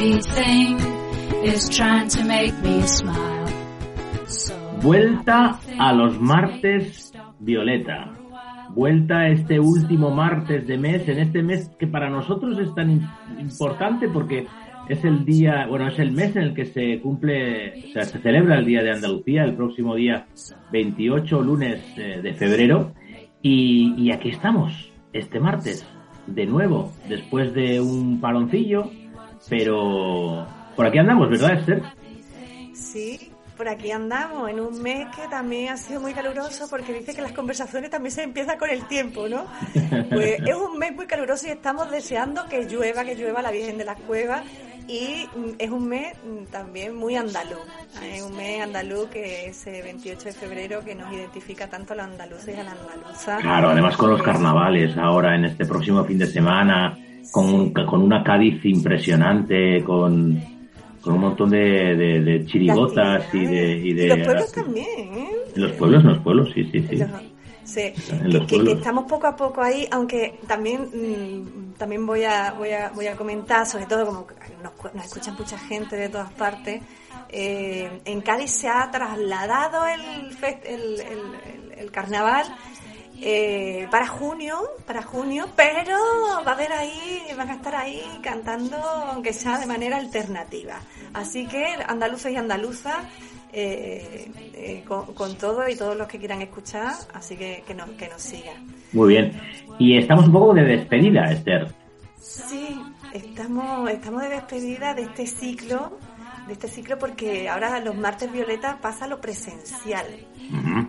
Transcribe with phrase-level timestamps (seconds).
[0.00, 0.78] happy thing
[1.44, 3.46] is trying to make me smile.
[4.82, 8.16] Vuelta a los martes Violeta.
[8.74, 13.40] Vuelta este último martes de mes, en este mes que para nosotros es tan im-
[13.40, 14.46] importante porque
[14.88, 18.18] es el día, bueno, es el mes en el que se cumple, o sea, se
[18.20, 20.26] celebra el Día de Andalucía, el próximo día
[20.72, 22.92] 28, lunes eh, de febrero.
[23.42, 25.86] Y, y aquí estamos, este martes,
[26.26, 28.90] de nuevo, después de un paroncillo,
[29.50, 31.82] pero por aquí andamos, ¿verdad, Esther?
[32.72, 37.14] Sí, por aquí andamos, en un mes que también ha sido muy caluroso porque dice
[37.14, 39.44] que las conversaciones también se empiezan con el tiempo, ¿no?
[40.10, 43.76] Pues es un mes muy caluroso y estamos deseando que llueva, que llueva la Virgen
[43.76, 44.42] de las Cuevas
[44.88, 47.60] y mm, es un mes mm, también muy andaluz,
[48.02, 51.96] es un mes andaluz que es el 28 de febrero que nos identifica tanto a
[51.96, 53.36] los andaluces y a la andaluza.
[53.38, 56.96] Claro, además con los carnavales ahora en este próximo fin de semana,
[57.32, 60.40] con, con una Cádiz impresionante, con,
[61.00, 61.58] con un montón de,
[61.96, 63.72] de- de chirigotas y de...
[63.78, 65.30] Y de los pueblos también, ¿eh?
[65.56, 66.96] En los pueblos, en los pueblos, sí, sí, sí.
[66.96, 67.08] Los-
[67.62, 68.74] Sí, En que, los que- que pueblos.
[68.78, 73.14] estamos poco a poco ahí, aunque también mm, también voy a, voy a voy a
[73.14, 74.26] comentar, sobre todo como
[74.60, 76.82] nos, nos escucha mucha gente de todas partes.
[77.28, 80.00] eh, en Cádiz se ha trasladado el,
[80.64, 82.44] el- el- el carnaval
[83.22, 85.96] eh, para junio, para junio, pero
[86.46, 90.80] va a haber ahí, van a estar ahí cantando, aunque sea de manera alternativa.
[91.12, 92.96] Así que andaluces y andaluzas,
[93.52, 97.90] eh, eh, con, con todo y todos los que quieran escuchar, así que que nos,
[97.90, 98.66] que nos sigan.
[98.92, 99.40] Muy bien.
[99.78, 101.74] Y estamos un poco de despedida, Esther.
[102.20, 102.80] Sí,
[103.12, 105.98] estamos, estamos de despedida de este ciclo,
[106.46, 110.06] de este ciclo porque ahora los martes violeta pasa lo presencial,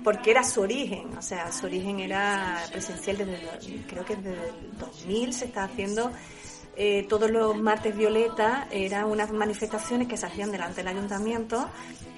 [0.03, 4.49] Porque era su origen, o sea, su origen era presencial desde, el- creo que desde
[4.49, 6.11] el 2000 se está haciendo
[6.75, 11.69] eh, todos los martes violeta, eran unas manifestaciones que se hacían delante del ayuntamiento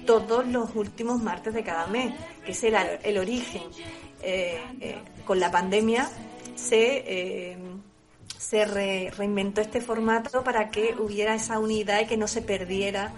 [0.06, 2.14] todos los últimos martes de cada mes,
[2.46, 3.62] que ese era el, origen.
[4.22, 6.08] Eh, eh, con la pandemia
[6.54, 7.56] se...
[8.38, 13.12] se re- reinventó este formato para que hubiera esa unidad y que no se perdiera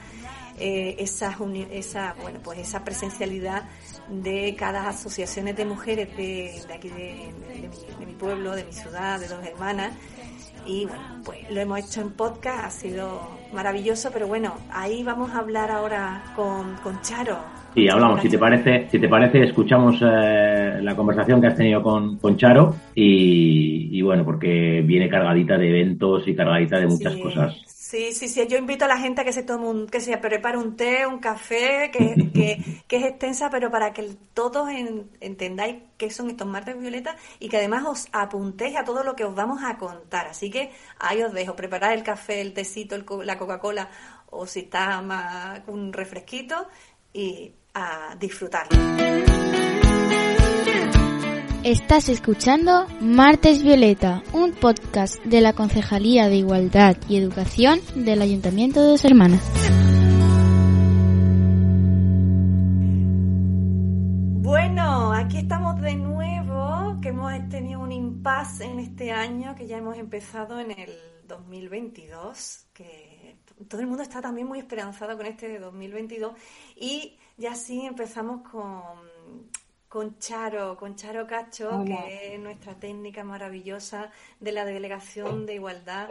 [0.58, 1.37] esa,
[1.70, 3.64] esa, bueno, pues esa presencialidad
[4.09, 8.55] de cada asociaciones de mujeres de, de aquí de, de- de mi, de mi pueblo,
[8.55, 9.93] de mi ciudad, de dos hermanas.
[10.65, 13.21] Y bueno, pues lo hemos hecho en podcast, ha sido
[13.53, 17.39] maravilloso, pero bueno, ahí vamos a hablar ahora con, con Charo.
[17.72, 18.21] Sí, hablamos.
[18.22, 22.37] Si te parece, si te parece, escuchamos eh, la conversación que has tenido con, con
[22.37, 27.55] Charo y, y bueno, porque viene cargadita de eventos y cargadita de muchas Sí, cosas.
[27.88, 28.44] Sí, sí, sí.
[28.48, 31.06] Yo invito a la gente a que se tome un, que se prepare un té,
[31.06, 34.02] un café, que, que, que es extensa, pero para que
[34.34, 39.04] todos en- entendáis qué son estos martes violetas y que además os apuntéis a todo
[39.04, 40.26] lo que os vamos a contar.
[40.26, 43.88] Así que ahí os dejo preparar el café, el tecito, el la Coca-Cola
[44.30, 46.66] o si está más un refresquito
[47.12, 48.76] y a disfrutarlo.
[51.66, 58.81] Estás escuchando Martes Violeta, un podcast de la Concejalía de Igualdad y Educación del Ayuntamiento
[58.81, 59.43] de Dos Hermanas.
[64.44, 69.78] Bueno, aquí estamos de nuevo, que hemos tenido un impasse en este año, que ya
[69.78, 70.93] hemos empezado en el
[71.26, 73.38] 2022, que
[73.69, 76.32] todo el mundo está también muy esperanzado con este 2022
[76.76, 78.82] y ya sí empezamos con,
[79.88, 86.08] con Charo, con Charo Cacho, que es nuestra técnica maravillosa de la Delegación de Igualdad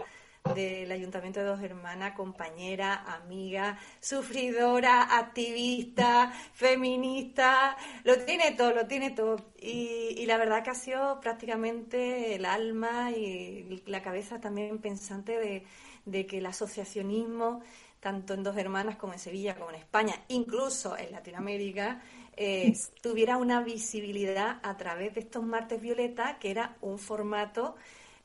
[0.54, 9.10] del Ayuntamiento de Dos Hermanas, compañera, amiga, sufridora, activista, feminista, lo tiene todo, lo tiene
[9.12, 9.38] todo.
[9.60, 15.40] Y, y la verdad que ha sido prácticamente el alma y la cabeza también pensante
[15.40, 15.66] de,
[16.06, 17.62] de que el asociacionismo,
[18.00, 22.04] tanto en Dos Hermanas como en Sevilla, como en España, incluso en Latinoamérica,
[22.38, 27.76] eh, tuviera una visibilidad a través de estos martes violeta, que era un formato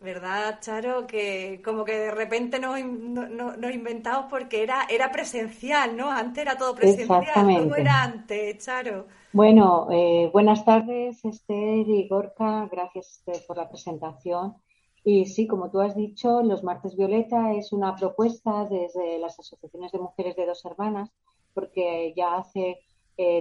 [0.00, 1.06] ¿verdad, Charo?
[1.06, 6.10] Que como que de repente nos, nos inventamos porque era, era presencial, ¿no?
[6.10, 7.24] Antes era todo presencial.
[7.34, 9.06] ¿Cómo era antes, Charo?
[9.32, 12.68] Bueno, eh, buenas tardes, Esther y Gorka.
[12.70, 14.56] Gracias, por la presentación.
[15.04, 19.92] Y sí, como tú has dicho, los martes Violeta es una propuesta desde las asociaciones
[19.92, 21.10] de mujeres de dos hermanas,
[21.54, 22.80] porque ya hace,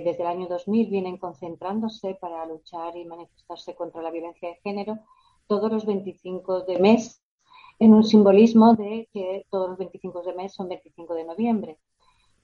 [0.03, 4.99] desde el año 2000, vienen concentrándose para luchar y manifestarse contra la violencia de género
[5.47, 7.23] todos los 25 de mes,
[7.79, 11.77] en un simbolismo de que todos los 25 de mes son 25 de noviembre.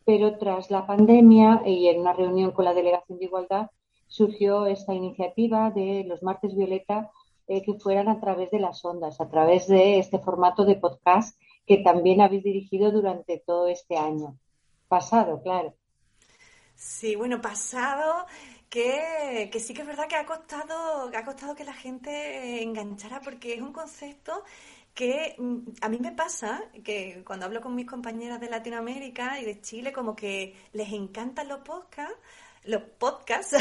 [0.05, 3.69] Pero tras la pandemia y en una reunión con la Delegación de Igualdad,
[4.07, 7.11] surgió esta iniciativa de los martes Violeta
[7.47, 11.39] eh, que fueran a través de las ondas, a través de este formato de podcast
[11.67, 14.37] que también habéis dirigido durante todo este año.
[14.87, 15.75] Pasado, claro.
[16.75, 18.25] Sí, bueno, pasado
[18.69, 23.21] que, que, sí que es verdad que ha costado, ha costado que la gente enganchara
[23.21, 24.43] porque es un concepto
[24.93, 29.45] que mm, a mí me pasa que cuando hablo con mis compañeras de Latinoamérica y
[29.45, 32.17] de Chile, como que les encantan los podcasts,
[32.65, 33.55] los podcasts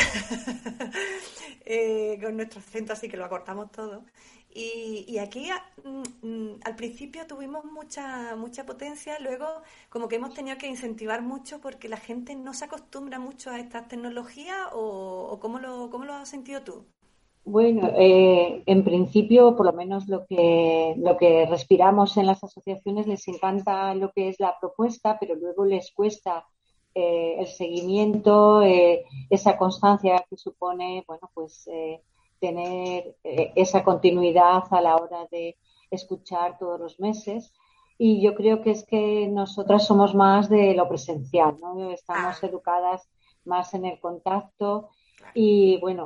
[1.64, 4.04] eh, con nuestro acento, así que lo acortamos todo.
[4.56, 5.48] Y, aquí
[5.82, 9.46] mm, mm, al principio tuvimos mucha mucha potencia, luego
[9.88, 13.58] como que hemos tenido que incentivar mucho porque la gente no se acostumbra mucho a
[13.58, 16.84] estas tecnologías o, ¿cómo, lo, cómo lo has sentido tú?
[17.44, 23.08] Bueno, eh, en principio, por lo menos lo que, lo que respiramos en las asociaciones,
[23.08, 26.46] les encanta lo que es la propuesta, pero luego les cuesta
[26.94, 32.00] eh, el seguimiento, eh, esa constancia que supone, bueno, pues eh,
[32.44, 33.16] tener
[33.56, 35.56] esa continuidad a la hora de
[35.90, 37.52] escuchar todos los meses.
[37.96, 41.90] Y yo creo que es que nosotras somos más de lo presencial, ¿no?
[41.90, 42.46] Estamos ah.
[42.46, 43.08] educadas
[43.44, 44.90] más en el contacto
[45.32, 46.04] y bueno,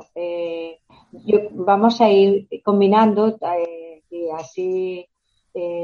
[1.51, 3.37] vamos a ir combinando
[4.09, 5.07] y así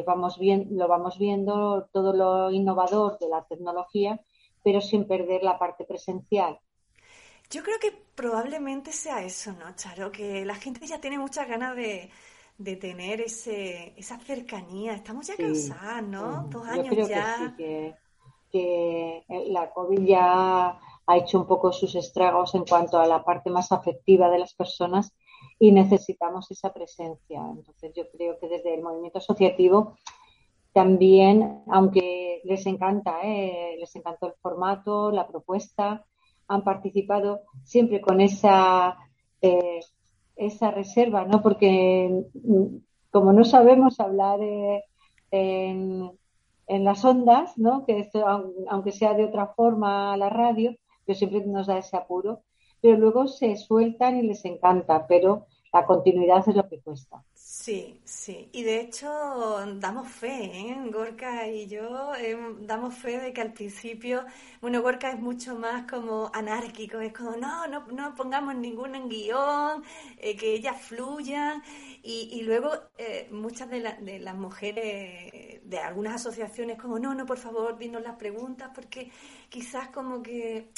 [0.06, 4.22] vamos bien, lo vamos viendo todo lo innovador de la tecnología
[4.66, 6.60] pero sin perder la parte presencial.
[7.50, 10.12] Yo creo que probablemente sea eso, ¿no, Charo?
[10.12, 12.10] Que la gente ya tiene muchas ganas de,
[12.78, 14.94] tener ese, esa cercanía.
[14.94, 16.48] Estamos ya cansadas, ¿no?
[16.50, 17.54] Dos años ya.
[17.58, 17.96] Que,
[18.52, 23.50] que, la COVID ya ha hecho un poco sus estragos en cuanto a la parte
[23.50, 25.14] más afectiva de las personas
[25.60, 27.42] y necesitamos esa presencia.
[27.56, 29.98] Entonces yo creo que desde el movimiento asociativo
[30.74, 33.78] también, aunque les encanta, ¿eh?
[33.80, 36.06] les encantó el formato, la propuesta,
[36.48, 38.98] han participado siempre con esa,
[39.42, 39.80] eh,
[40.36, 41.42] esa reserva, ¿no?
[41.42, 42.78] Porque mm,
[43.12, 44.84] como no sabemos hablar eh,
[45.32, 46.12] en,
[46.68, 47.86] en, las ondas, ¿no?
[47.86, 48.26] Que esto,
[48.70, 50.76] aunque sea de otra forma la radio,
[51.06, 52.42] pero siempre nos da ese apuro,
[52.82, 57.24] pero luego se sueltan y les encanta, pero la continuidad es lo que cuesta.
[57.66, 58.48] Sí, sí.
[58.54, 59.10] Y de hecho
[59.78, 60.78] damos fe, ¿eh?
[60.92, 64.24] Gorka y yo em, damos fe de que al principio,
[64.62, 69.84] bueno, Gorka es mucho más como anárquico, es como, no, no, no pongamos ningún guion,
[70.18, 71.64] eh, que ellas fluyan.
[72.04, 72.70] Y, y luego
[73.00, 78.04] eh, muchas de, de las mujeres de algunas asociaciones como, no, no, por favor, dinos
[78.04, 79.10] las preguntas, porque
[79.50, 80.70] quizás como que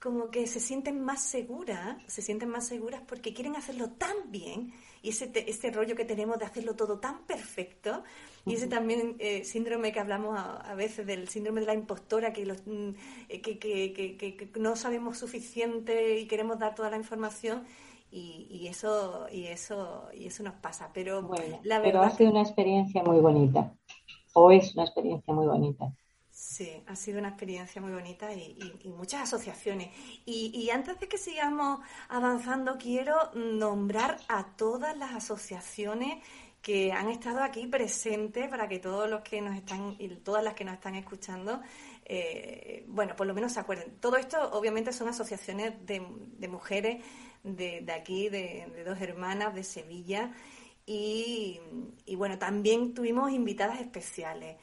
[0.00, 4.72] como que se sienten más seguras, se sienten más seguras porque quieren hacerlo tan bien
[5.06, 8.02] y ese, ese rollo que tenemos de hacerlo todo tan perfecto
[8.44, 12.44] y ese también eh, síndrome que hablamos a, veces del síndrome de la impostora que,
[12.44, 12.88] los, mm,
[13.28, 17.62] eh, que, que, que, no sabemos suficiente y queremos dar toda la información
[18.10, 20.90] y, y, eso y eso y eso nos pasa.
[20.92, 23.72] Pero bueno, la verdad pero ha sido una experiencia muy bonita
[24.32, 25.92] o es una experiencia muy bonita
[26.48, 29.90] Sí, ha sido una experiencia muy bonita y, muchas asociaciones.
[30.24, 36.22] Y, antes de que sigamos avanzando, quiero nombrar a todas las asociaciones
[36.62, 40.54] que han estado aquí presentes para que todos los que nos están y todas las
[40.54, 41.60] que nos están escuchando,
[42.04, 43.98] eh, bueno, por lo menos se acuerden.
[44.00, 46.00] Todo esto, obviamente, son asociaciones de,
[46.48, 47.04] mujeres
[47.42, 50.32] de, aquí, de, dos hermanas de Sevilla.
[50.86, 51.58] Y,
[52.06, 54.56] y bueno, también tuvimos invitadas especiales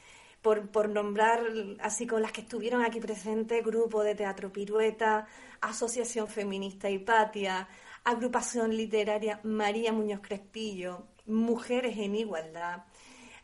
[0.43, 1.41] por, por nombrar
[1.79, 5.25] así con las que estuvieron aquí presentes, Grupo de Teatro Pirueta,
[5.62, 7.67] Asociación Feminista Hipatia,
[8.03, 12.83] Agrupación Literaria María Muñoz Crespillo, Mujeres en Igualdad,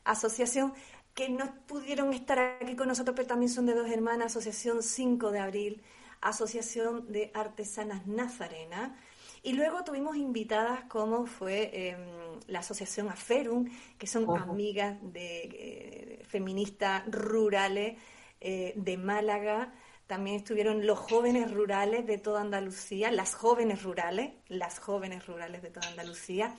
[0.04, 0.74] Asociación
[1.16, 5.32] que no pudieron estar aquí con nosotros, pero también son de dos hermanas, Asociación 5
[5.32, 5.82] de Abril,
[6.22, 9.00] Asociación de Artesanas Nazarena,
[9.44, 12.00] y luego tuvimos invitadas como fue em,
[12.48, 17.98] la asociación Aferum, que son amigas de eh, feministas rurales
[18.42, 19.74] eh, de Málaga,
[20.10, 25.70] también estuvieron los jóvenes rurales de toda Andalucía, las jóvenes rurales, las jóvenes rurales de
[25.70, 26.56] toda Andalucía.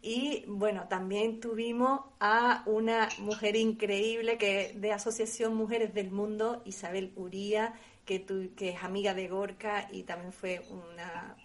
[0.00, 7.12] Y bueno, también tuvimos a una mujer increíble que de Asociación Mujeres del Mundo, Isabel
[7.16, 7.74] Uría,
[8.06, 8.24] que,
[8.56, 11.36] que es amiga de Gorka y también fue una,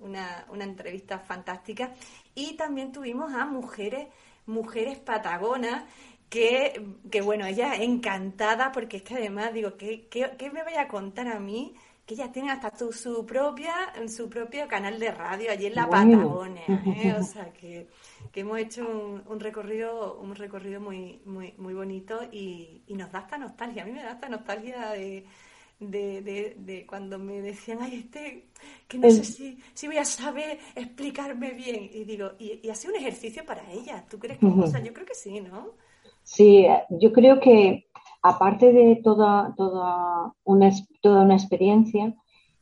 [0.00, 1.92] una, una entrevista fantástica.
[2.34, 4.08] Y también tuvimos a mujeres
[4.48, 5.84] mujeres patagonas
[6.28, 10.88] que, que, bueno, ella encantada porque es que además digo, ¿qué, qué, me vaya a
[10.88, 11.74] contar a mí?
[12.04, 16.62] Que ella tiene hasta su, propia, su propio canal de radio allí en la Patagonia,
[16.66, 17.14] ¿eh?
[17.18, 17.86] o sea que,
[18.32, 18.86] que hemos hecho
[19.26, 23.86] un, recorrido, un recorrido muy, muy, muy bonito y, y nos da esta nostalgia, a
[23.86, 25.26] mí me da esta nostalgia de,
[25.80, 28.46] de, de, cuando me decían, ay, este,
[28.88, 31.90] que no sé si, si voy a saber explicarme bien.
[31.92, 34.04] Y digo, y, y ha sido un ejercicio para ella.
[34.08, 35.70] ¿Tú crees que, o sea, yo creo que sí, ¿no?
[36.24, 37.88] Sí, yo creo que
[38.22, 40.70] aparte de toda, toda, una,
[41.00, 42.14] toda una experiencia,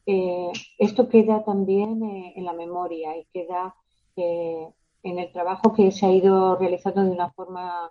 [0.06, 3.74] eh, esto queda también eh, en la memoria y queda
[4.14, 4.68] eh,
[5.02, 7.90] en el trabajo que se ha ido realizando de una forma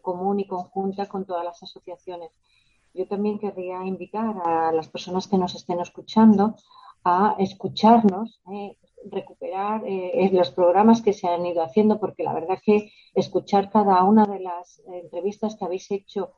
[0.00, 2.30] común y conjunta con todas las asociaciones.
[2.96, 6.56] Yo también querría invitar a las personas que nos estén escuchando
[7.04, 8.40] a escucharnos,
[9.10, 14.02] recuperar eh, los programas que se han ido haciendo, porque la verdad que escuchar cada
[14.02, 16.32] una de las entrevistas que habéis hecho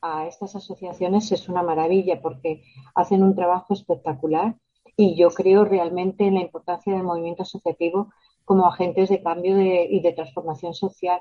[0.00, 2.62] a estas asociaciones es una maravilla, porque
[2.94, 4.54] hacen un trabajo espectacular
[4.96, 8.12] y yo creo realmente en la importancia del movimiento asociativo
[8.44, 11.20] como agentes de cambio y de transformación social.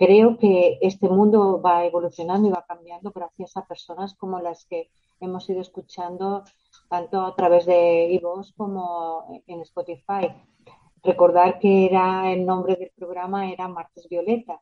[0.00, 4.88] Creo que este mundo va evolucionando y va cambiando gracias a personas como las que
[5.20, 6.42] hemos ido escuchando
[6.88, 10.32] tanto a través de iVoox como en Spotify.
[11.02, 14.58] Recordar que era el nombre del programa era Martes Violeta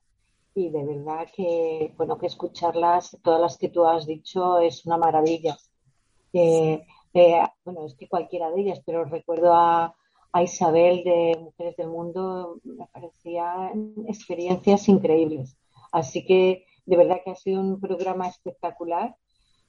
[0.56, 4.96] y de verdad que bueno que escucharlas todas las que tú has dicho es una
[4.96, 5.56] maravilla.
[6.32, 9.94] Eh, eh, bueno es que cualquiera de ellas, pero recuerdo a,
[10.32, 15.56] a Isabel de Mujeres del Mundo me parecían experiencias increíbles.
[15.92, 19.16] Así que de verdad que ha sido un programa espectacular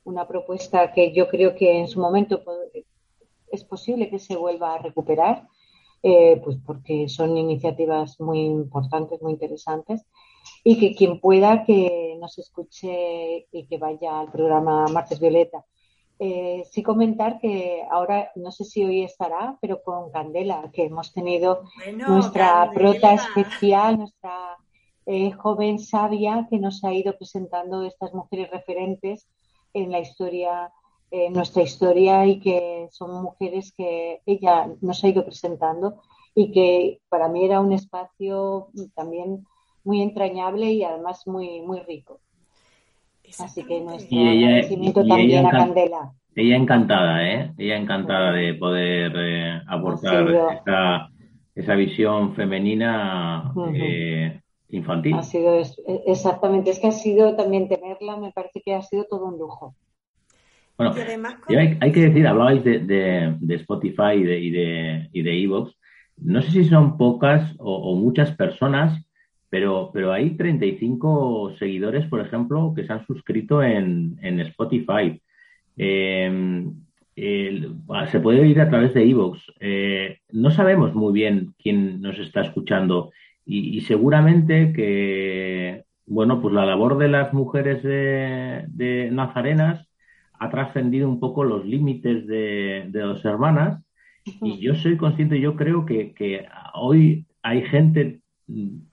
[0.03, 2.41] una propuesta que yo creo que en su momento
[3.51, 5.47] es posible que se vuelva a recuperar,
[6.03, 10.05] eh, pues porque son iniciativas muy importantes, muy interesantes,
[10.63, 15.65] y que quien pueda que nos escuche y que vaya al programa Martes Violeta.
[16.21, 21.13] Eh, sí comentar que ahora, no sé si hoy estará, pero con Candela, que hemos
[21.13, 21.63] tenido
[21.95, 24.57] nuestra prota especial, nuestra
[25.05, 29.29] eh, joven sabia que nos ha ido presentando estas mujeres referentes
[29.73, 30.73] en la historia,
[31.09, 36.01] en nuestra historia y que son mujeres que ella nos ha ido presentando
[36.35, 39.47] y que para mí era un espacio también
[39.85, 42.19] muy entrañable y además muy, muy rico.
[43.37, 46.11] Así que nuestro agradecimiento también a Candela.
[46.35, 47.53] Ella encantada, ¿eh?
[47.57, 51.09] Ella encantada de poder eh, aportar esa,
[51.55, 55.15] esa, visión femenina eh, infantil.
[55.15, 55.65] Ha sido e,
[56.07, 59.75] exactamente, es que ha sido también tenerla, me parece que ha sido todo un lujo.
[60.77, 60.93] Bueno,
[61.81, 62.79] hay, que decir, hablabais de,
[63.37, 65.75] de, Spotify y de, y de, y de Evox.
[66.15, 69.05] No sé si son pocas o, muchas personas,
[69.49, 75.19] pero, pero hay 35 seguidores, por ejemplo, que se han suscrito en, en Spotify.
[75.77, 76.73] Em,
[77.15, 79.39] se puede ir a través de Evox.
[79.59, 83.11] Eh, no sabemos muy bien quién nos está escuchando
[83.45, 89.87] y, seguramente que, bueno, pues la labor de las mujeres de, Nazarenas
[90.33, 93.83] ha trascendido un poco los límites de, de las hermanas
[94.23, 98.19] y yo soy consciente, yo creo que, que hoy hay gente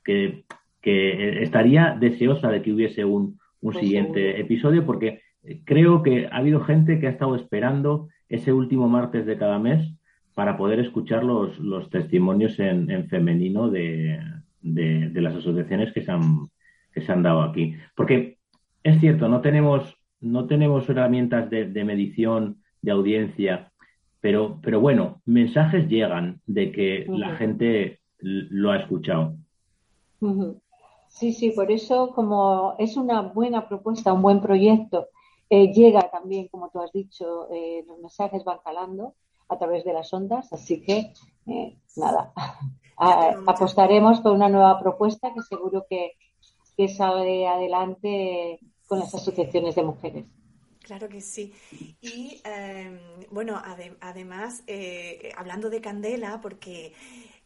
[0.05, 0.45] que,
[0.81, 5.23] que, estaría deseosa de que hubiese un, un pues siguiente episodio porque
[5.65, 9.95] creo que ha habido gente que ha estado esperando ese último martes de cada mes
[10.35, 14.21] para poder escuchar los, los testimonios en, en femenino de,
[14.61, 16.49] de, las asociaciones que se, han,
[16.93, 17.75] que se han dado aquí.
[17.95, 18.39] Porque
[18.83, 23.73] es cierto, no tenemos, no tenemos herramientas de, medición de audiencia,
[24.21, 29.37] pero, pero bueno, mensajes llegan de que la gente lo ha escuchado.
[31.09, 35.09] Sí, sí, por eso como es una buena propuesta, un buen proyecto,
[35.49, 39.15] eh, llega también, como tú has dicho, eh, los mensajes van calando
[39.49, 41.13] a través de las ondas, así que
[41.47, 42.33] eh, nada,
[43.47, 46.13] apostaremos por una nueva propuesta que seguro que,
[46.77, 50.27] que sale adelante con las asociaciones de mujeres.
[50.87, 51.53] Claro que sí.
[52.01, 53.01] Y em,
[53.33, 53.61] bueno,
[54.01, 56.93] además, eh, hablando de Candela, porque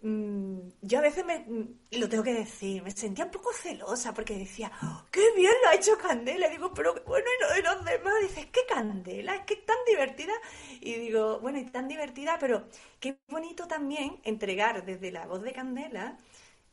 [0.02, 1.44] yo a veces me,
[1.90, 5.68] lo tengo que decir, me sentía un poco celosa porque decía, oh, qué bien lo
[5.68, 6.48] ha hecho Candela.
[6.48, 7.26] Y digo, pero bueno,
[7.58, 10.32] y los demás, dices, qué Candela, es que es tan divertida.
[10.80, 12.66] Y digo, bueno, es tan divertida, pero
[12.98, 16.18] qué bonito también entregar desde la voz de Candela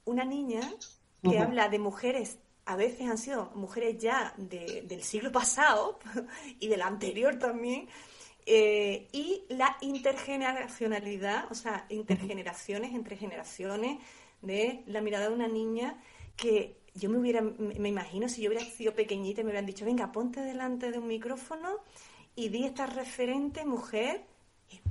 [0.06, 0.62] una niña
[1.22, 6.00] que habla de mujeres a veces han sido mujeres ya del siglo pasado
[6.60, 7.88] y del anterior también,
[8.50, 14.00] eh, y la intergeneracionalidad, o sea, intergeneraciones, entre generaciones,
[14.42, 16.02] de la mirada de una niña
[16.38, 19.84] que yo me hubiera, me imagino, si yo hubiera sido pequeñita y me hubieran dicho,
[19.84, 21.68] venga, ponte delante de un micrófono
[22.38, 24.22] y di esta referente mujer,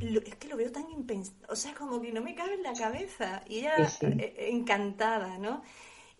[0.00, 2.74] es que lo veo tan impensable, o sea, como que no me cabe en la
[2.74, 3.72] cabeza, y ella
[4.02, 5.62] eh, encantada, ¿no?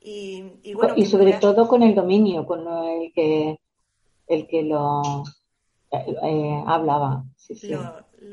[0.01, 3.59] Y, bueno, y sobre todo con el dominio, con el que,
[4.29, 5.03] el que lo
[5.93, 7.25] eh, hablaba.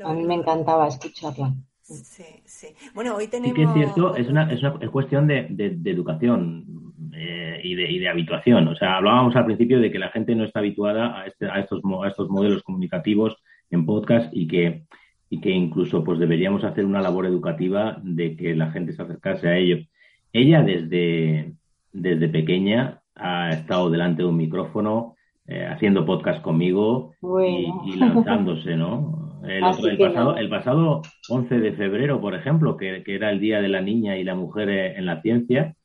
[0.04, 1.54] a mí me encantaba escucharla.
[1.84, 2.68] Sí, sí.
[2.94, 3.54] Bueno, hoy tenemos...
[3.54, 6.64] que es cierto, es una, es una cuestión de, de, educación
[7.12, 8.68] eh, y, de, y de habituación.
[8.68, 11.60] O sea, hablábamos al principio de que la gente no está habituada a, este, a,
[11.60, 13.36] estos, a estos modelos comunicativos
[13.70, 14.84] en podcast y que,
[15.28, 19.48] y que incluso pues deberíamos hacer una labor educativa de que la gente se acercase
[19.48, 19.84] a ello.
[20.32, 21.52] Ella desde,
[21.92, 25.13] desde pequeña ha estado delante de un micrófono
[25.46, 29.40] eh, haciendo podcast conmigo y, lanzándose, ¿no?
[29.46, 33.82] El, pasado, el pasado 11 de febrero, por ejemplo, que, era el Día de la
[33.82, 35.76] Niña y la Mujer en la Ciencia,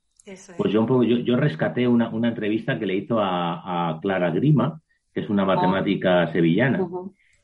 [0.58, 4.82] pues yo, yo, yo, rescaté una, una, entrevista que le hizo a, Clara Grima,
[5.14, 5.48] que es una ah.
[5.48, 6.88] matemática sevillana.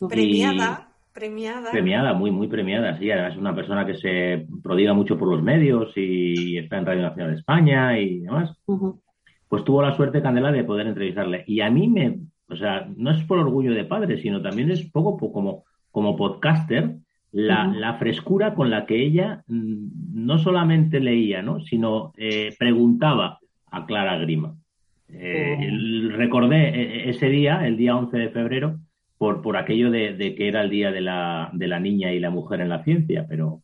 [0.07, 0.89] Premiada.
[1.13, 1.71] Premiada.
[1.71, 3.09] Premiada, muy, muy premiada, sí.
[3.09, 7.31] es una persona que se prodiga mucho por los medios y está en Radio Nacional
[7.31, 8.57] de España y demás.
[9.47, 11.43] Pues tuvo la suerte, Candela, de poder entrevistarle.
[11.47, 14.89] Y a mí me, o sea, no es por orgullo de padre, sino también es
[14.89, 16.95] poco, como, como podcaster,
[17.31, 21.59] la, frescura con la que ella mm, no solamente leía, ¿no?
[21.59, 23.39] sino eh, preguntaba
[23.71, 24.55] a Clara Grima.
[25.09, 25.69] Eh,
[26.11, 28.79] recordé eh, ese día, el día 11 de febrero,
[29.17, 32.29] por, por aquello de, que era el día de la, de la niña y la
[32.29, 33.61] mujer en la ciencia, pero,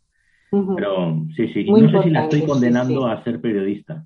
[0.50, 4.06] pero sí, sí, no sé si la estoy condenando a ser periodista.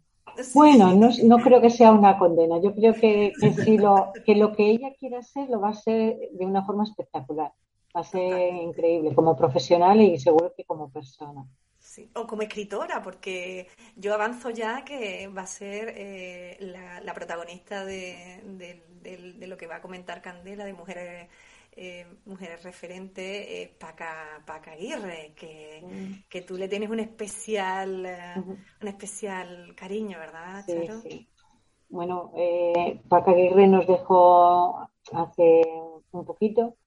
[0.54, 2.60] Bueno, no, no, creo que sea una condena.
[2.62, 5.72] Yo creo que, que, si lo, que lo que ella quiera hacer lo va a
[5.72, 7.52] hacer de una forma espectacular.
[7.96, 11.46] Va a ser increíble como profesional y seguro que como persona.
[11.80, 12.10] Sí.
[12.16, 18.42] O como escritora, porque yo avanzo ya que va a ser eh, la, protagonista de,
[18.44, 21.30] de, lo que va a comentar Candela de mujeres
[21.76, 26.30] eh, mujeres referentes eh, Paca, Paca Aguirre, que, mm.
[26.30, 31.30] que, tú le tienes un especial, eh, un especial cariño, ¿verdad, Sí, sí.
[31.90, 35.64] Bueno, eh, Paca Aguirre nos dejó hace
[36.12, 36.78] un poquito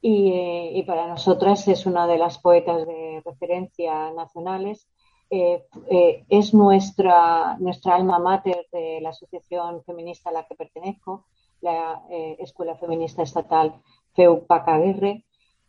[0.00, 4.86] y, y, para nosotras es una de las poetas de referencia nacionales.
[5.30, 11.24] es nuestra, nuestra alma mater de la asociación feminista a la que pertenezco
[11.64, 13.74] la eh, Escuela Feminista Estatal
[14.14, 15.24] FEU Aguirre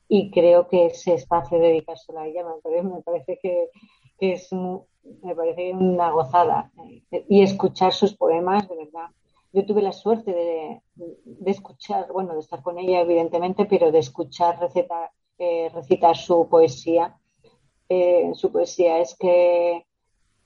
[0.07, 2.43] y creo que ese espacio dedicárselo a ella
[2.83, 3.69] me parece, que,
[4.19, 6.71] es me parece una gozada
[7.11, 9.09] eh, y escuchar sus poemas de verdad
[9.51, 10.81] yo tuve la suerte de,
[11.45, 17.17] escuchar bueno de estar con ella evidentemente pero de escuchar recitar, eh, recitar su poesía
[18.33, 19.85] su poesía es que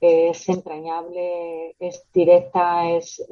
[0.01, 3.25] es entrañable es directa es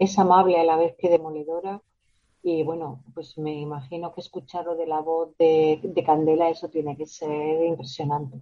[0.00, 1.82] es amable a la vez que demoledora.
[2.42, 7.06] Y bueno, pues me imagino que escucharlo de la voz de, Candela, eso tiene que
[7.06, 8.38] ser impresionante.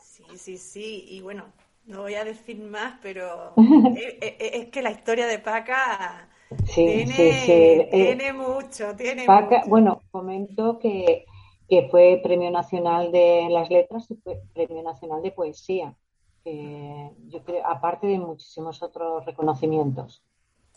[0.00, 1.04] Sí, sí, sí.
[1.08, 1.44] Y bueno,
[1.86, 3.52] no voy a decir más, pero
[4.20, 6.28] es, que la historia de Paca
[6.72, 11.26] tiene, tiene mucho, tiene Paca, Bueno, comento que,
[11.68, 15.96] que fue Premio Nacional de las Letras y fue Premio Nacional de Poesía.
[16.44, 20.22] yo creo, aparte de muchísimos otros reconocimientos.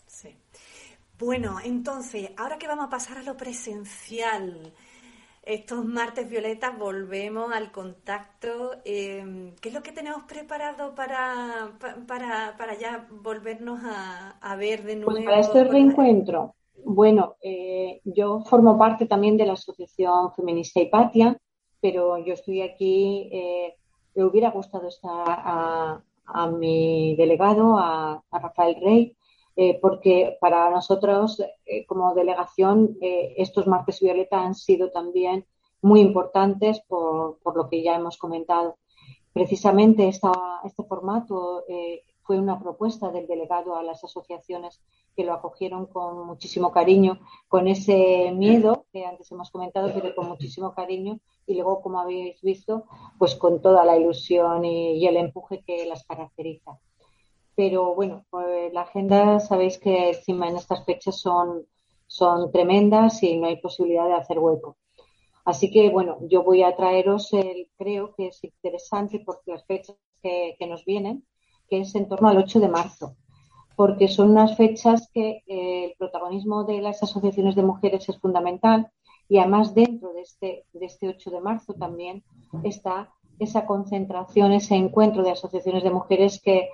[0.08, 0.36] Sí.
[1.18, 4.72] Bueno, entonces, ahora que vamos a pasar a lo presencial,
[5.44, 8.72] estos martes violetas volvemos al contacto.
[8.84, 11.72] Em, ¿Qué es lo que tenemos preparado para,
[12.08, 15.12] para, para ya volvernos a, ver de nuevo?
[15.12, 21.38] Pues para este reencuentro, bueno, eh, yo formo parte también de la Asociación Feminista Hipatia,
[21.80, 23.76] pero yo estoy aquí, eh,
[24.16, 26.02] me hubiera gustado estar a,
[26.58, 29.16] mi delegado, a Rafael Rey,
[29.56, 35.46] eh, porque para nosotros eh, como delegación eh, estos martes violeta han sido también
[35.80, 38.76] muy importantes por, lo que ya hemos comentado.
[39.32, 40.32] precisamente esta,
[40.64, 41.64] este formato
[42.22, 44.80] fue una propuesta del delegado a las asociaciones
[45.14, 50.28] que lo acogieron con muchísimo cariño, con ese miedo que antes hemos comentado, pero con
[50.28, 52.86] muchísimo cariño y luego, como habéis visto,
[53.18, 56.78] pues con toda la ilusión y, el empuje que las caracteriza.
[57.56, 61.66] Pero bueno, pues la agenda, sabéis que encima en estas fechas son,
[62.06, 64.76] son tremendas y no hay posibilidad de hacer hueco.
[65.44, 69.96] Así que bueno, yo voy a traeros el, creo que es interesante porque las fechas
[70.22, 71.24] que, que nos vienen,
[71.68, 73.16] que es en torno al 8 de marzo
[73.76, 78.90] porque son unas fechas que eh, el protagonismo de las asociaciones de mujeres es fundamental
[79.28, 82.22] y además dentro de este, de este 8 de marzo también
[82.62, 86.68] está esa concentración, ese encuentro de asociaciones de mujeres que,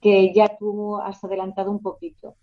[0.00, 2.34] que ya tú has adelantado un poquito.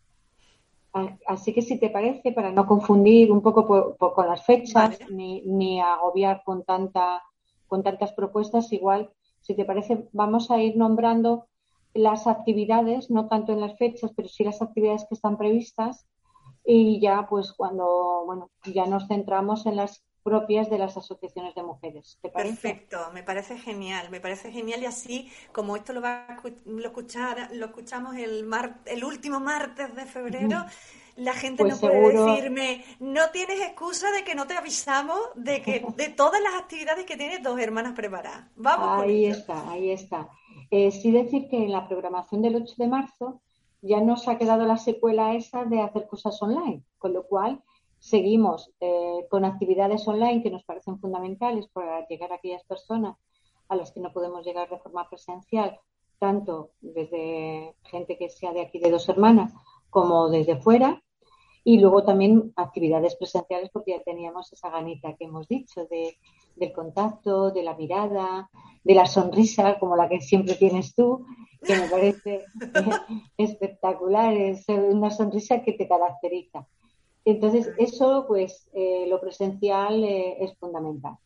[1.28, 5.80] Así que si te parece, para no confundir un poco con las fechas ni, ni
[5.80, 7.22] agobiar con, tanta,
[7.68, 11.48] con tantas propuestas, igual, si te parece, vamos a ir nombrando
[11.94, 16.08] las actividades, no tanto en las fechas, pero sí las actividades que están previstas
[16.66, 21.64] y ya pues cuando, bueno, ya nos centramos en las propias de las asociaciones de
[21.64, 22.20] mujeres.
[22.22, 26.28] Perfecto, me parece genial, me parece genial y así como esto lo va
[26.66, 30.66] lo escuchar, lo escuchamos el mar, el último martes de febrero,
[31.16, 35.62] la gente pues no puede decirme, no tienes excusa de que no te avisamos de
[35.62, 38.46] que de todas las actividades que tienes dos hermanas preparadas.
[38.56, 39.04] Vamos.
[39.04, 40.30] Ahí está, ahí está.
[40.70, 43.42] Eh, sí decir que en la programación del 8 de marzo
[43.82, 47.64] ya nos ha quedado la secuela esa de hacer cosas online, con lo cual
[48.10, 53.18] seguimos eh, con actividades online que nos parecen fundamentales para llegar a aquellas personas
[53.70, 55.80] a las que no podemos llegar de forma presencial,
[56.20, 59.54] tanto desde gente que sea de aquí de dos hermanas
[59.90, 61.04] como desde fuera.
[61.64, 66.18] Y luego también actividades presenciales porque ya teníamos esa ganita que hemos dicho de
[66.58, 68.50] del contacto, de la mirada,
[68.84, 71.26] de la sonrisa, como la que siempre tienes tú,
[71.64, 72.46] que me parece
[73.38, 76.68] espectacular, es una sonrisa que te caracteriza.
[77.28, 81.18] Entonces, eso, pues, eh, lo presencial eh, es fundamental.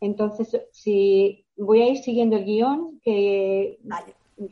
[0.00, 3.80] Entonces, si voy a ir siguiendo el guion que,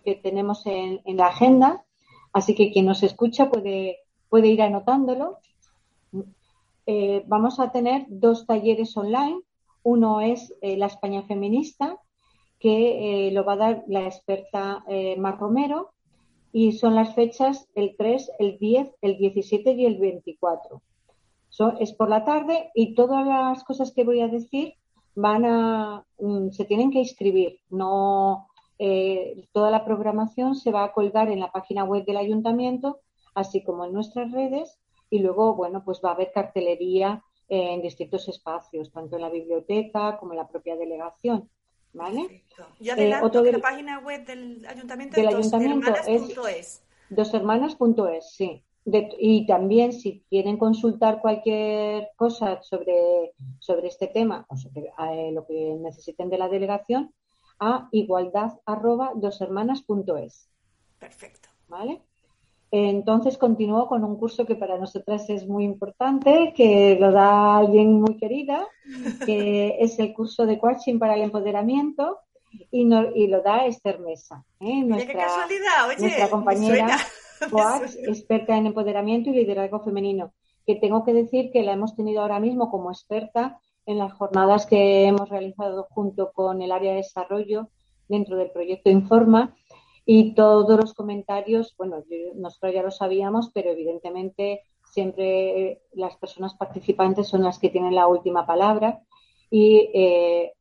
[0.04, 1.84] que tenemos en, la agenda,
[2.32, 5.38] así que quien nos escucha puede, puede ir anotándolo.
[6.86, 9.40] Eh, vamos a tener dos talleres online
[9.84, 11.96] uno es la España feminista,
[12.58, 14.84] que lo va a dar la experta
[15.16, 15.92] Mar Romero,
[16.52, 20.82] y son las fechas el 3, el 10, el 17 y el 24.
[21.78, 24.74] Es por la tarde y todas las cosas que voy a decir
[25.14, 27.60] van a, mm, se tienen que inscribir.
[27.70, 28.46] No,
[29.52, 33.00] toda la programación se va a colgar en la página web del ayuntamiento,
[33.34, 34.78] así como en nuestras redes,
[35.10, 40.18] y luego, bueno, pues va a haber cartelería en distintos espacios, tanto en la biblioteca
[40.18, 41.48] como en la propia delegación.
[41.94, 42.44] ¿Vale?
[42.78, 45.90] Yo adelanto eh, la página web del ayuntamiento, del ayuntamiento
[46.46, 48.62] es doshermanas.es, sí.
[49.18, 55.46] Y también si quieren consultar cualquier cosa sobre, sobre este tema o sobre eh, lo
[55.46, 57.12] que necesiten de la delegación,
[57.60, 60.48] a igualdad arroba doshermanas.es.
[60.98, 61.48] Perfecto.
[61.68, 62.00] ¿Vale?
[62.70, 68.00] Entonces continúo con un curso que para nosotras es muy importante, que lo da alguien
[68.00, 68.66] muy querida,
[69.24, 72.18] que es el curso de coaching para el empoderamiento
[72.70, 74.82] y, lo da Esther Mesa, ¿eh?
[74.82, 75.26] nuestra,
[75.98, 76.96] nuestra compañera
[77.50, 80.32] coach, experta en empoderamiento y liderazgo femenino,
[80.66, 84.66] que tengo que decir que la hemos tenido ahora mismo como experta en las jornadas
[84.66, 87.70] que hemos realizado junto con el área de desarrollo
[88.08, 89.54] dentro del proyecto Informa
[90.04, 92.02] y todos los comentarios, bueno,
[92.34, 98.06] nosotros ya lo sabíamos, pero evidentemente siempre las personas participantes son las que tienen la
[98.06, 99.02] última palabra
[99.50, 100.52] y eh,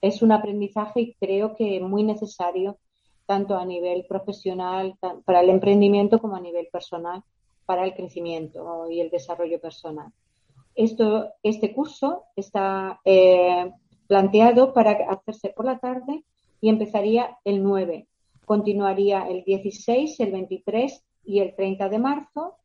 [0.00, 2.78] es un aprendizaje creo que muy necesario
[3.30, 7.22] tanto a nivel profesional para el emprendimiento como a nivel personal
[7.64, 10.08] para el crecimiento y el desarrollo personal.
[10.74, 13.70] Esto, este curso está eh,
[14.08, 16.24] planteado para hacerse por la tarde
[16.60, 18.08] y empezaría el 9
[18.44, 22.56] Continuaría el 16, el 23 y el 30 de marzo,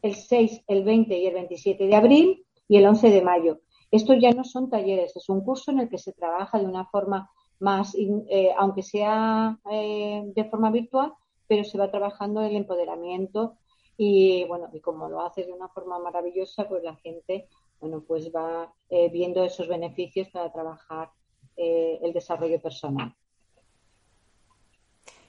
[0.00, 3.60] el 6, el 20 y el 27 de abril y el 11 de mayo.
[3.90, 6.86] Estos ya no son talleres, es un curso en el que se trabaja de una
[6.86, 7.28] forma
[7.60, 11.12] más, eh, aunque sea eh, de forma virtual,
[11.46, 13.58] pero se va trabajando el empoderamiento
[13.96, 17.48] y bueno, y como lo haces de una forma maravillosa, pues la gente,
[17.80, 21.10] bueno, pues va eh, viendo esos beneficios para trabajar
[21.56, 23.14] el desarrollo personal.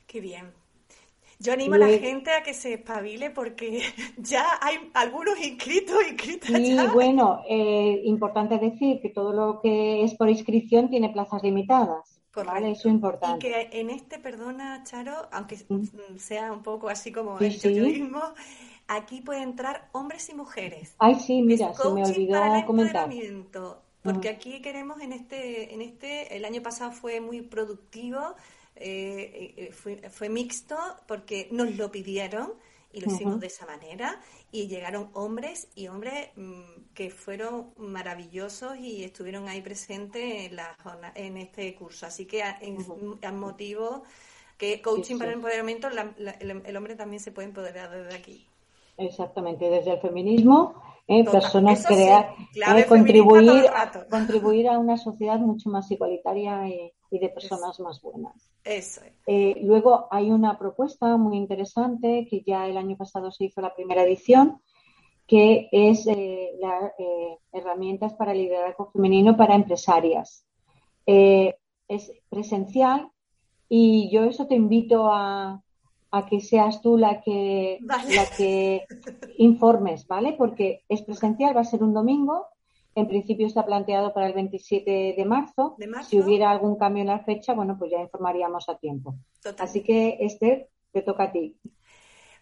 [0.07, 0.53] Qué bien.
[1.41, 3.81] Yo animo a la gente a que se espabile porque
[4.17, 10.13] ya hay algunos inscritos, inscritas y bueno, eh, importante decir que todo lo que es
[10.13, 12.20] por inscripción tiene plazas limitadas.
[12.31, 12.65] Correcto.
[12.65, 13.47] Eso es importante.
[13.47, 16.17] Y que en este, perdona, Charo, aunque mm.
[16.17, 18.21] sea un poco así como el yoyoísmo,
[18.87, 20.95] aquí pueden entrar hombres y mujeres.
[20.97, 23.09] Ay, sí, mira, se me olvidó para comentar.
[24.03, 28.35] Porque aquí queremos en este, en este, el año pasado fue muy productivo,
[28.75, 30.75] eh, eh, fue, fue mixto
[31.07, 32.53] porque nos lo pidieron
[32.93, 34.19] y lo hicimos de esa manera
[34.51, 40.75] y llegaron hombres y hombres mm, que fueron maravillosos y estuvieron ahí presentes en, la,
[41.15, 42.05] en este curso.
[42.05, 42.57] Así que a,
[43.31, 44.03] motivo
[44.57, 48.47] que coaching para el empoderamiento, el, hombre también se puede empoderar desde aquí.
[48.97, 50.75] Exactamente, desde el feminismo,
[51.07, 53.63] eh, personas crear, eh, contribuir,
[54.09, 58.49] contribuir a una sociedad mucho más igualitaria y, de personas más buenas.
[58.63, 63.61] Eso eh, luego hay una propuesta muy interesante que ya el año pasado se hizo
[63.61, 64.61] la primera edición,
[65.27, 70.45] que es eh, las eh, herramientas para liderazgo femenino para empresarias.
[71.05, 73.11] es presencial
[73.67, 75.61] y yo eso te invito a,
[76.29, 78.85] que seas tú la que, la que
[79.37, 80.33] informes, ¿vale?
[80.33, 82.47] Porque es presencial, va a ser un domingo
[82.95, 85.77] en principio está planteado para el 27 de marzo.
[86.07, 89.15] Si hubiera algún cambio en la fecha, bueno, pues ya informaríamos a tiempo.
[89.59, 91.57] Así que, Esther, te toca a ti.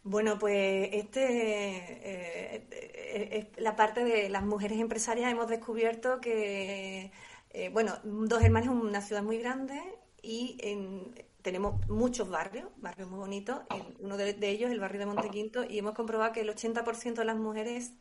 [0.04, 7.12] Bueno, pues este eh, eh, la parte de las mujeres empresarias hemos descubierto que,
[7.52, 9.80] eh, bueno, Dos Hermanas es una ciudad muy grande
[10.22, 10.58] y
[11.42, 13.60] tenemos muchos barrios, barrios muy bonitos.
[14.00, 17.26] uno de, de ellos, el barrio de Montequinto, y hemos comprobado que el 80% de
[17.26, 17.94] las mujeres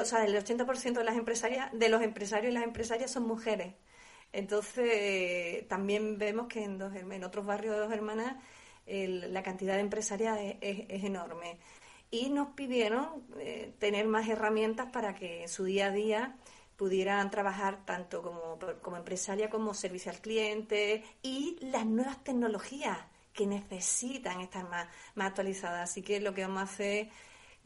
[0.00, 3.74] o sea, el 80% de las empresarias, de los empresarios y las empresarias son mujeres.
[4.32, 8.36] Entonces, también vemos que en otros barrios de dos hermanas
[8.86, 11.58] la cantidad de empresarias es, enorme.
[12.10, 16.36] Y nos pidieron eh, tener más herramientas para que en su día a día
[16.76, 22.98] pudieran trabajar tanto como, como empresaria como servicio al cliente y las nuevas tecnologías
[23.32, 25.90] que necesitan estar más, más actualizadas.
[25.90, 27.08] Así que lo que vamos a hacer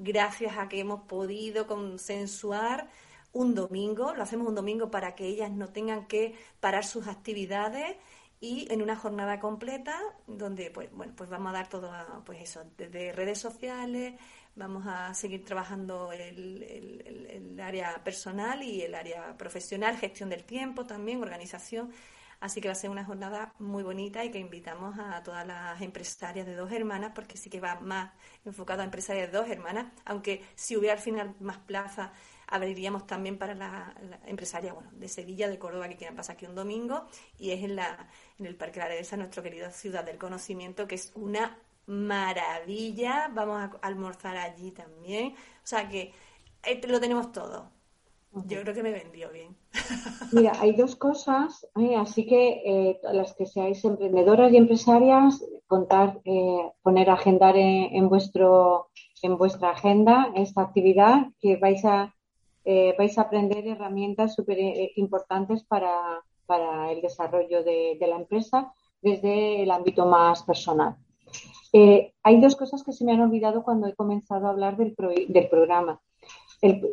[0.01, 2.89] gracias a que hemos podido consensuar
[3.33, 7.97] un domingo, lo hacemos un domingo para que ellas no tengan que parar sus actividades
[8.41, 11.93] y en una jornada completa donde pues bueno pues vamos a dar todo
[12.25, 14.15] pues eso desde redes sociales
[14.57, 20.87] vamos a seguir trabajando el, el, área personal y el área profesional gestión del tiempo
[20.87, 21.93] también organización
[22.41, 25.81] Así que va a ser una jornada muy bonita y que invitamos a todas las
[25.83, 28.13] empresarias de dos hermanas, porque sí que va más
[28.45, 32.13] enfocado a empresarias de dos hermanas, aunque si hubiera al final más plaza,
[32.47, 36.47] abriríamos también para las la empresarias bueno, de Sevilla, de Córdoba, que quieran pasar aquí
[36.47, 37.07] un domingo,
[37.39, 40.97] y es en, la, en el Parque La Dehesa, nuestra querida ciudad del conocimiento, que
[40.97, 43.29] es una maravilla.
[43.33, 45.35] Vamos a almorzar allí también.
[45.35, 46.13] O sea que
[46.63, 47.71] eh, lo tenemos todo.
[48.33, 49.57] Yo creo que me vendió bien.
[50.33, 51.97] Mira, hay dos cosas, ¿eh?
[51.97, 58.91] así que eh, las que seáis emprendedoras y empresarias, contar, eh, poner agendar en, vuestro
[59.23, 62.15] en vuestra agenda esta actividad que vais a
[62.99, 64.59] vais a aprender herramientas súper
[64.95, 70.95] importantes para, para, el desarrollo de, la empresa desde el ámbito más personal.
[71.73, 74.95] hay dos cosas que se me han olvidado cuando he comenzado a hablar del,
[75.29, 76.01] del programa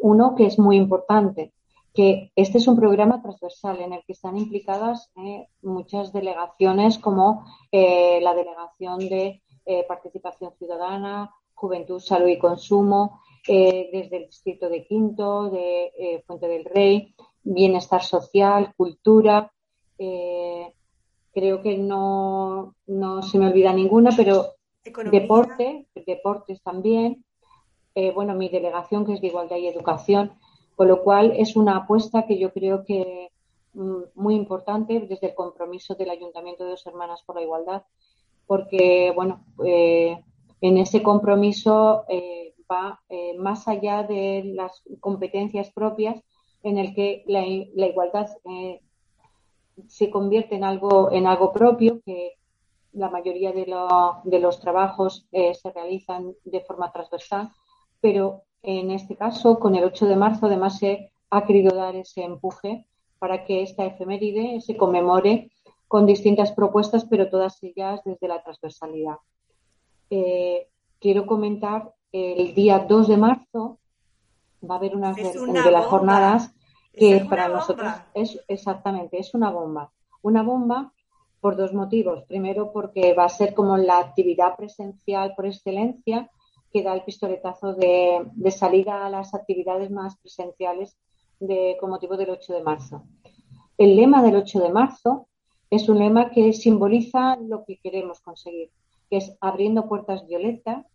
[0.02, 1.54] uno que es muy importante,
[1.98, 7.44] que este es un programa transversal en el que están implicadas eh, muchas delegaciones como
[7.72, 14.86] eh, la delegación de eh, participación ciudadana, juventud, salud y consumo, desde el distrito de
[14.86, 19.50] Quinto, de Fuente del Rey, bienestar social, cultura.
[19.98, 24.56] creo que no, no se me olvida ninguna, pero
[25.10, 27.24] deporte, deportes también,
[28.00, 30.34] eh, bueno, mi delegación que es de Igualdad y Educación,
[30.76, 33.32] con lo cual es una apuesta que yo creo que
[33.74, 37.82] mm, muy importante desde el compromiso del Ayuntamiento de Dos Hermanas por la Igualdad,
[38.46, 40.16] porque, bueno, eh,
[40.62, 43.02] en ese compromiso eh, va
[43.40, 46.22] más allá de las competencias propias
[46.62, 48.28] en el que la, igualdad
[49.88, 52.34] se convierte en algo, en algo propio, que
[52.94, 53.66] la mayoría de,
[54.24, 57.50] de los trabajos se realizan de forma transversal
[58.08, 62.24] pero en este caso, con el 8 de marzo, además se ha querido dar ese
[62.24, 62.86] empuje
[63.20, 65.52] para que esta efeméride se conmemore
[65.90, 69.18] con distintas propuestas, pero todas ellas desde la transversalidad.
[70.10, 70.70] Eh,
[71.02, 73.78] quiero comentar el día 2 de marzo
[74.64, 76.56] va a haber una, de las jornadas
[76.94, 79.92] que para nosotros es exactamente es una bomba.
[80.22, 80.94] Una bomba
[81.42, 82.24] por dos motivos.
[82.24, 86.32] Primero, porque va a ser como la actividad presencial por excelencia
[86.78, 90.96] que da el pistoletazo de, salida a las actividades más presenciales
[91.40, 93.04] de, con motivo del 8 de marzo.
[93.80, 95.28] El lema del 8 de marzo
[95.72, 98.70] es un lema que simboliza lo que queremos conseguir,
[99.10, 100.86] que es abriendo puertas violetas,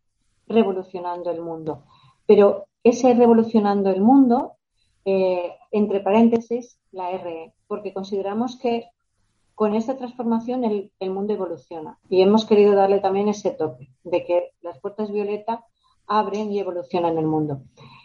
[0.46, 1.82] revolucionando el mundo.
[2.26, 4.52] Pero ese revolucionando el mundo,
[5.04, 8.86] eh, entre paréntesis, la RE, porque consideramos que
[9.56, 14.24] con esta transformación el, el, mundo evoluciona y hemos querido darle también ese toque de
[14.24, 15.64] que las puertas violeta
[16.18, 17.62] abren y evolucionan el mundo.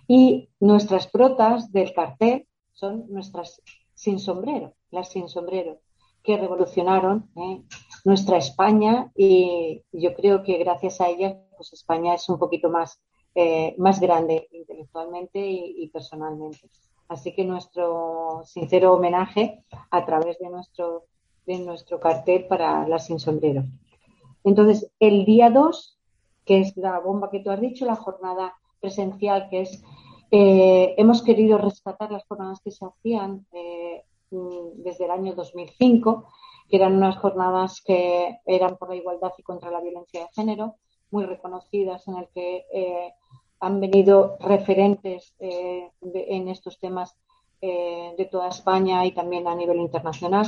[0.08, 3.62] Y nuestras protas del cartel son nuestras
[3.93, 5.80] sin sombrero, las sin sombrero,
[6.24, 7.62] que revolucionaron ¿eh?
[8.06, 13.02] nuestra España y yo creo que gracias a ellas pues España es un poquito más,
[13.36, 16.70] eh, más grande intelectualmente y, personalmente.
[17.10, 21.06] Así que nuestro sincero homenaje a través de nuestro,
[21.46, 23.63] de nuestro cartel para las sin sombrero.
[24.43, 25.97] Entonces, el día 2,
[26.48, 29.84] que es la bomba que tú has dicho, la jornada presencial, que es
[30.32, 36.26] eh, hemos querido rescatar las jornadas que se hacían eh, mm, desde el año 2005,
[36.70, 40.76] que eran unas jornadas que eran por la igualdad y contra la violencia de género,
[41.12, 43.14] muy reconocidas, en el que eh,
[43.62, 47.16] han venido referentes en estos temas
[47.60, 50.46] de toda España y también a nivel internacional,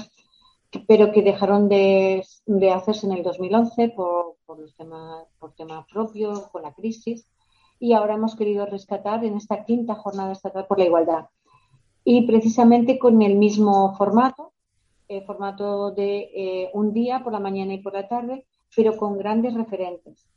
[0.88, 2.24] pero que dejaron de,
[2.72, 7.28] hacerse en el 2011 por, por, los temas, por tema propio, con la crisis
[7.80, 11.26] y ahora hemos querido rescatar en esta quinta jornada estatal por la igualdad.
[12.04, 14.54] Y precisamente con el mismo formato,
[15.08, 19.20] el formato de eh, un día por la mañana y por la tarde, pero con
[19.20, 20.28] grandes referentes.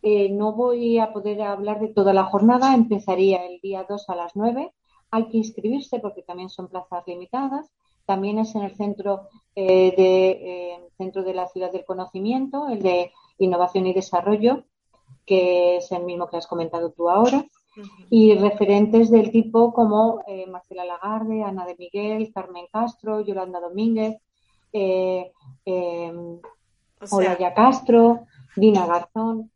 [0.00, 4.16] Eh, no voy a poder hablar de toda la jornada, empezaría el día 2 a
[4.16, 4.72] las 9.
[5.10, 7.70] Hay que inscribirse porque también son plazas limitadas.
[8.06, 13.12] También es en el centro, eh, de, centro de la ciudad del conocimiento, el de
[13.38, 14.64] innovación y desarrollo,
[15.26, 17.44] que es el mismo que has comentado tú ahora,
[18.10, 24.16] y referentes del tipo como eh, Marcela Lagarde, Ana de Miguel, Carmen Castro, Yolanda Domínguez,
[24.72, 25.30] eh,
[25.64, 26.40] em,
[27.10, 29.50] Olaya Castro, Dina Garzón,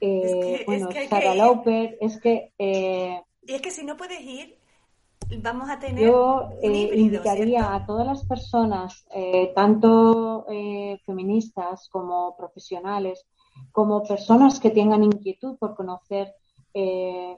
[0.00, 2.52] eh, bueno, Sara Lauper, es que...
[2.58, 4.58] y es que si no puedes ir,
[5.40, 6.04] vamos a tener.
[6.04, 9.06] Yo invitaría a todas las personas,
[9.54, 10.46] tanto
[11.06, 13.26] feministas como profesionales,
[13.70, 16.34] como personas que tengan inquietud por conocer
[16.74, 17.36] eh,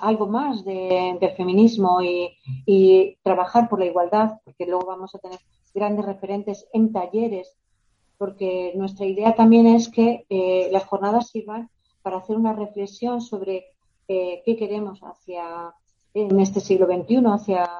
[0.00, 5.38] algo más del feminismo y, trabajar por la igualdad, porque luego vamos a tener
[5.74, 7.54] grandes referentes en talleres,
[8.16, 11.70] porque nuestra idea también es que eh, las jornadas sirvan
[12.02, 13.66] para hacer una reflexión sobre
[14.08, 15.74] eh, qué queremos hacia
[16.22, 17.70] en este siglo XXI, hacia,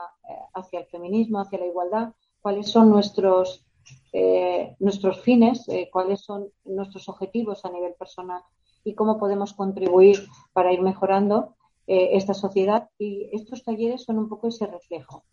[0.54, 3.68] hacia el feminismo, hacia la igualdad, cuáles son nuestros
[4.12, 8.42] eh, nuestros fines, eh, cuáles son nuestros objetivos a nivel personal
[8.82, 12.88] y cómo podemos contribuir para ir mejorando eh, esta sociedad.
[12.98, 15.24] Y estos talleres son un poco ese reflejo.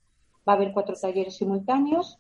[0.48, 2.18] Va a haber cuatro talleres simultáneos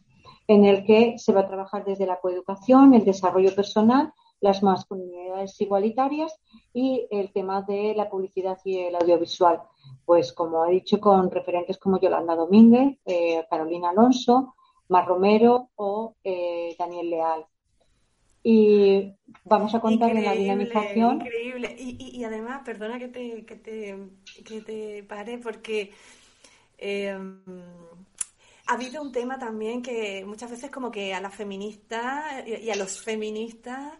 [0.47, 5.59] en el que se va a trabajar desde la coeducación, el desarrollo personal, las masculinidades
[5.61, 6.39] igualitarias
[6.73, 9.61] y el tema de la publicidad y el audiovisual.
[10.05, 12.97] Pues como he dicho, con referentes como Yolanda Domínguez,
[13.49, 14.55] Carolina Alonso,
[14.89, 17.45] Mar Romero o eh, Daniel Leal.
[18.43, 19.11] Y
[19.43, 21.21] vamos a contar en la dinamización.
[21.21, 21.75] Increíble.
[21.79, 25.91] Y, además, perdona que te, que te, pare, porque
[26.77, 27.41] em,
[28.67, 32.75] ha habido un tema también que muchas veces como que a las feministas y a
[32.75, 33.93] los feministas,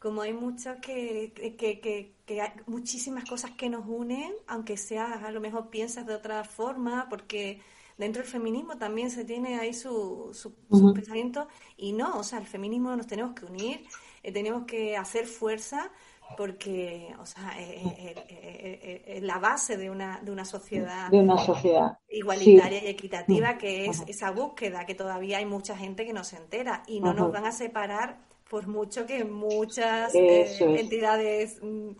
[0.00, 1.80] como hay muchos que, que,
[2.26, 6.42] que, hay muchísimas cosas que nos unen, aunque sea a lo mejor piensas de otra
[6.42, 7.60] forma, porque
[7.98, 10.54] dentro del feminismo también se tiene ahí su, su,
[10.94, 13.84] pensamiento y no, o sea, el feminismo nos tenemos que unir,
[14.22, 15.90] eh, tenemos que hacer fuerza
[16.34, 21.36] porque, o sea, eh, eh, es la base de una, de una sociedad, de una
[21.36, 21.98] sociedad.
[22.08, 26.36] igualitaria y equitativa, que es esa búsqueda, que todavía hay mucha gente que no se
[26.36, 31.90] entera y no nos van a separar por mucho que muchas entidades mm,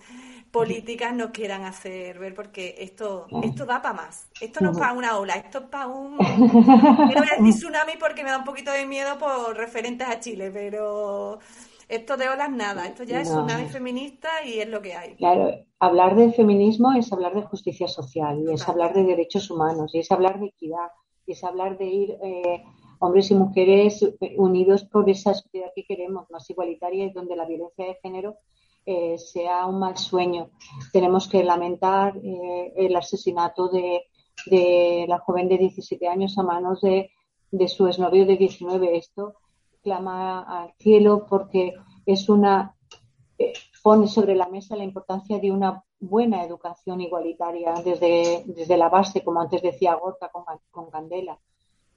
[0.50, 4.28] políticas no quieran hacer ver porque esto esto da para más.
[4.40, 6.16] Esto no es para una ola, esto es para un...
[6.18, 10.18] no voy a decir tsunami porque me da un poquito de miedo por referentes a
[10.18, 11.38] Chile, pero
[11.88, 15.14] esto de olas nada, esto ya es tsunami feminista y es lo que hay.
[15.14, 19.94] Claro, hablar de feminismo es hablar de justicia social y es hablar de derechos humanos
[19.94, 20.88] y es hablar de equidad
[21.26, 22.10] y es hablar de ir...
[22.24, 22.64] Eh,
[23.00, 27.86] hombres y mujeres unidos por esa sociedad que queremos, más igualitaria y donde la violencia
[27.86, 28.36] de género
[28.86, 30.50] eh, sea un mal sueño.
[30.92, 34.06] Tenemos que lamentar eh, el asesinato de,
[35.06, 37.10] la joven de 17 años a manos de,
[37.68, 38.96] su exnovio de 19.
[38.96, 39.34] Esto
[39.82, 42.74] clama al cielo porque es una
[43.38, 48.90] eh, pone sobre la mesa la importancia de una buena educación igualitaria desde, desde la
[48.90, 51.38] base, como antes decía Gorka con, con Candela,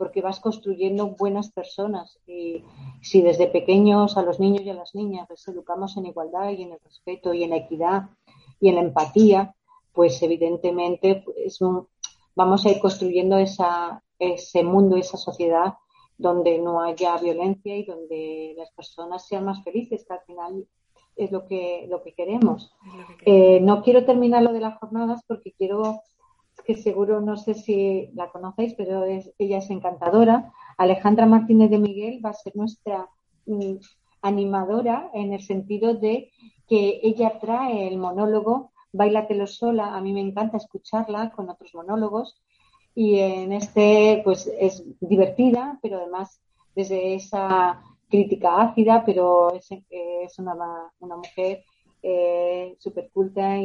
[0.04, 2.20] porque vas construyendo buenas personas.
[2.28, 2.62] Y
[3.02, 6.64] si desde pequeños a los niños y a las niñas les educamos en igualdad y
[6.64, 8.10] en el respeto y en la equidad
[8.60, 9.56] y en la empatía,
[9.94, 11.58] pues evidentemente pues,
[12.36, 15.76] vamos a ir construyendo esa, ese mundo, esa sociedad
[16.18, 20.68] donde no haya violencia y donde las personas sean más felices, que al final
[21.16, 22.74] es lo que, lo que queremos.
[23.26, 26.02] Eh, no quiero terminar lo de las jornadas porque quiero,
[26.66, 30.52] que seguro no sé si la conocéis, pero es, ella es encantadora.
[30.78, 33.10] Alejandra Martínez de Miguel va a ser nuestra
[33.46, 33.76] mm,
[34.22, 36.32] animadora en el sentido de
[36.68, 39.96] que ella trae el monólogo Bailatelo sola.
[39.96, 42.42] A mí me encanta escucharla con otros monólogos
[42.96, 46.40] y en este pues es divertida, pero además
[46.76, 50.56] desde esa crítica ácida, pero es, es una,
[51.00, 51.64] una, mujer
[52.04, 53.58] eh, súper culta,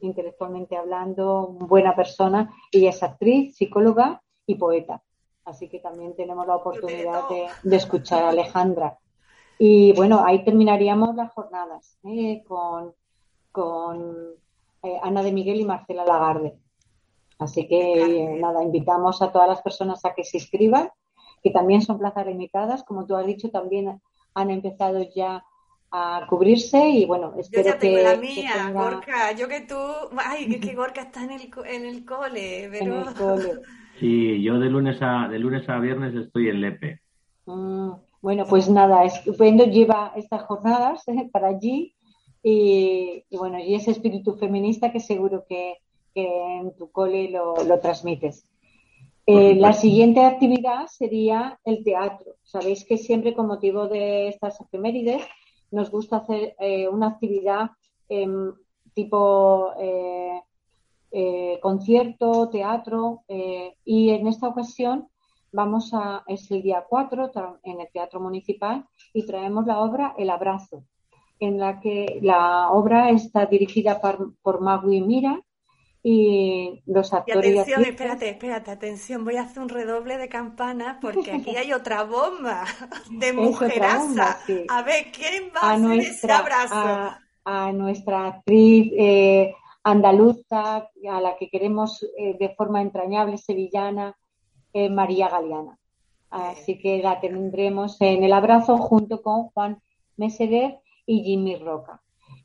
[0.00, 2.54] intelectualmente hablando, buena persona.
[2.72, 5.02] Ella es actriz, psicóloga y poeta.
[5.44, 8.98] Así que también tenemos la oportunidad de, escuchar a Alejandra.
[9.58, 12.42] Y bueno, ahí terminaríamos las jornadas ¿eh?
[12.46, 12.94] con,
[13.52, 14.16] con
[14.82, 16.58] eh, Ana de Miguel y Marcela Lagarde.
[17.38, 20.90] Así que nada, invitamos a todas las personas a que se inscriban
[21.42, 24.00] que también son plazas limitadas, como tú has dicho, también
[24.34, 25.44] han empezado ya
[25.90, 29.76] a cubrirse y bueno, espero yo ya tengo la mía, Gorka, yo que tú,
[30.18, 33.02] ay, es que Gorka está en el, en el cole, pero...
[33.02, 33.52] En el cole.
[33.98, 37.00] Sí, yo de lunes a, de lunes a viernes estoy en Lepe.
[37.44, 37.90] Mm,
[38.22, 41.94] bueno, pues nada, estupendo, lleva estas jornadas eh, para allí
[42.42, 45.74] y, bueno, y ese espíritu feminista que seguro que,
[46.14, 48.46] en tu cole lo, lo transmites.
[49.26, 52.36] Eh, la siguiente actividad sería el teatro.
[52.42, 55.22] Sabéis que siempre con motivo de estas efemérides
[55.70, 57.70] nos gusta hacer eh, una actividad
[58.08, 58.52] em,
[58.94, 60.40] tipo eh,
[61.60, 63.24] concierto, teatro
[63.84, 65.08] y en esta ocasión
[65.50, 67.32] vamos a, es el día 4
[67.64, 70.84] en el Teatro Municipal y traemos la obra El Abrazo,
[71.40, 75.40] en la que la obra está dirigida por Magui Mira
[76.02, 77.54] y los actores.
[77.54, 81.72] Y atención, espérate, espérate, atención, voy a hacer un redoble de campanas porque aquí hay
[81.72, 82.64] otra bomba
[83.10, 84.38] de mujeraza.
[84.68, 87.16] A ver, ¿quién va a, hacer nuestra, ese abrazo?
[87.44, 94.16] A, nuestra actriz eh, andaluza, a la que queremos eh, de forma entrañable, sevillana,
[94.72, 95.78] eh, María Galeana.
[96.30, 99.82] Así que la tendremos en el abrazo junto con Juan
[100.16, 102.00] Meseder y Jimmy Roca.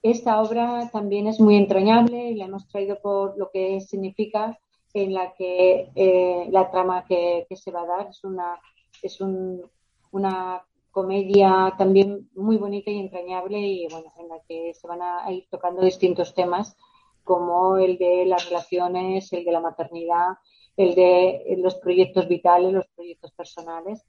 [0.05, 4.55] Esta obra también es muy entrañable y la hemos traído por lo que significa
[4.93, 8.61] en la que eh, la trama que, se va a dar es una
[9.01, 15.01] es una comedia también muy bonita y entrañable y bueno en la que se van
[15.01, 16.77] a ir tocando distintos temas
[17.23, 20.37] como el de las relaciones, el de la maternidad,
[20.77, 24.05] el de los proyectos vitales, los proyectos personales,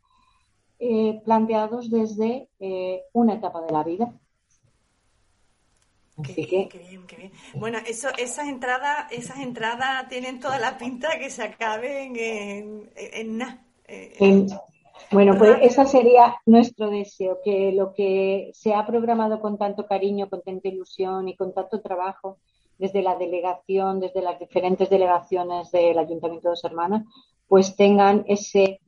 [0.78, 4.12] eh, planteados desde eh, una etapa de la vida.
[6.22, 6.68] Qué, bien,
[7.06, 7.32] qué bien.
[7.54, 13.38] Bueno, eso, esas entradas, esas entradas tienen toda la pinta que se acaben en, en
[13.38, 13.62] nada.
[13.88, 14.46] Eh,
[15.12, 20.28] bueno, pues ese sería nuestro deseo, que lo que se ha programado con tanto cariño,
[20.28, 22.38] con tanta ilusión y con tanto trabajo
[22.78, 27.04] desde la delegación, desde las diferentes delegaciones del Ayuntamiento de Dos Hermanas,
[27.46, 28.80] pues tengan ese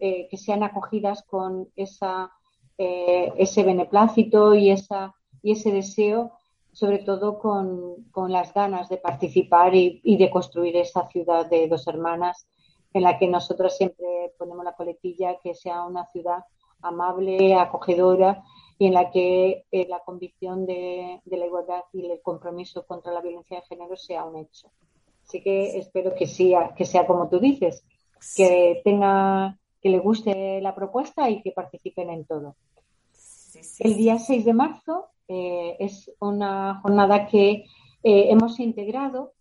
[0.00, 2.32] eh, que sean acogidas con esa,
[2.76, 6.32] eh, ese beneplácito y esa y ese deseo,
[6.72, 11.68] sobre todo con, con las ganas de participar y, y, de construir esa ciudad de
[11.68, 12.46] dos hermanas
[12.92, 16.44] en la que nosotros siempre ponemos la coletilla, que sea una ciudad
[16.82, 18.42] amable, acogedora
[18.78, 23.12] y en la que eh, la convicción de, de, la igualdad y el compromiso contra
[23.12, 24.70] la violencia de género sea un hecho.
[25.26, 27.84] Así que espero que sea, que sea como tú dices,
[28.36, 32.56] que tenga, que le guste la propuesta y que participen en todo.
[33.80, 37.66] El día 6 de marzo eh, es una jornada que
[38.02, 39.34] eh, hemos integrado.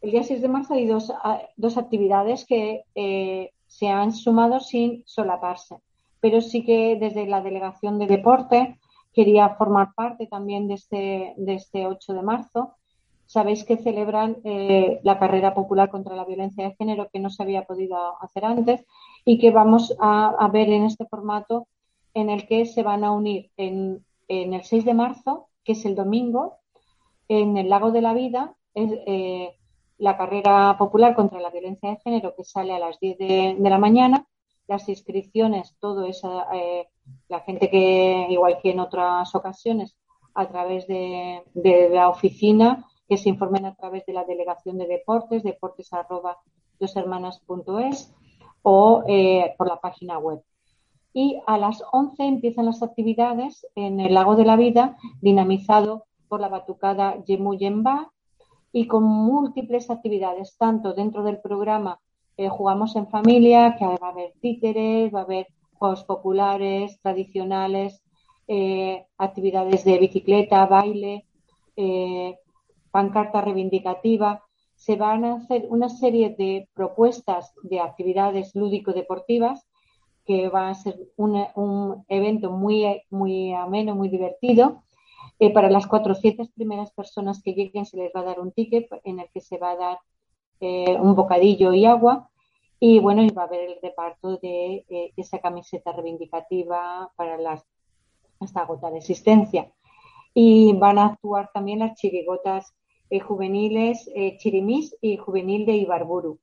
[0.00, 1.12] El día 6 de marzo hay dos,
[1.56, 5.78] dos actividades que eh, se han sumado sin solaparse,
[6.20, 8.78] pero sí que desde la Delegación de Deporte
[9.12, 12.76] quería formar parte también de este, de este 8 de marzo.
[13.24, 14.36] Sabéis que celebran
[15.02, 18.84] la carrera popular contra la violencia de género que no se había podido hacer antes
[19.24, 21.66] y que vamos a, a ver en este formato
[22.14, 25.84] en el que se van a unir en en el 6 de marzo, que es
[25.84, 26.58] el domingo,
[27.28, 29.56] en el Lago de la Vida, es, eh,
[29.98, 33.78] la carrera popular contra la violencia de género que sale a las 10 de, la
[33.78, 34.26] mañana.
[34.68, 36.88] Las inscripciones, todo eso, eh,
[37.28, 39.96] la gente que, igual que en otras ocasiones,
[40.34, 41.42] a través de,
[41.92, 46.38] la oficina, que se informen a través de la Delegación de Deportes, deportes arroba
[48.62, 50.42] o eh, por la página web.
[51.18, 56.42] Y a las 11 empiezan las actividades en el Lago de la Vida, dinamizado por
[56.42, 58.12] la batucada Yemu Yemba
[58.70, 62.00] y con múltiples actividades, tanto dentro del programa
[62.36, 68.02] eh, Jugamos en Familia, que va a haber títeres, va a haber juegos populares, tradicionales,
[68.46, 71.24] eh, actividades de bicicleta, baile,
[71.76, 72.36] eh,
[72.90, 74.42] pancarta reivindicativa.
[74.74, 79.65] Se van a hacer una serie de propuestas de actividades lúdico-deportivas
[80.26, 84.82] que va a ser un evento muy, muy ameno, muy divertido.
[85.38, 88.88] Eh, para las 400 primeras personas que lleguen se les va a dar un ticket
[89.04, 89.98] en el que se va a dar
[90.58, 92.30] un bocadillo y agua
[92.78, 97.64] y bueno, y va a haber el reparto de eh, esa camiseta reivindicativa para las
[98.38, 99.72] hasta agotar existencia.
[100.34, 102.74] Y van a actuar también las chirigotas
[103.08, 106.38] eh, juveniles eh, Chirimis y Juvenil de Ibarburu.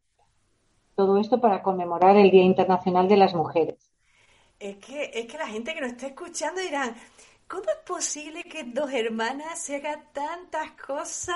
[0.95, 3.91] Todo esto para conmemorar el Día Internacional de las Mujeres.
[4.59, 6.95] Es que, es que la gente que nos está escuchando dirán,
[7.47, 11.35] ¿cómo es posible que dos hermanas se hagan tantas cosas?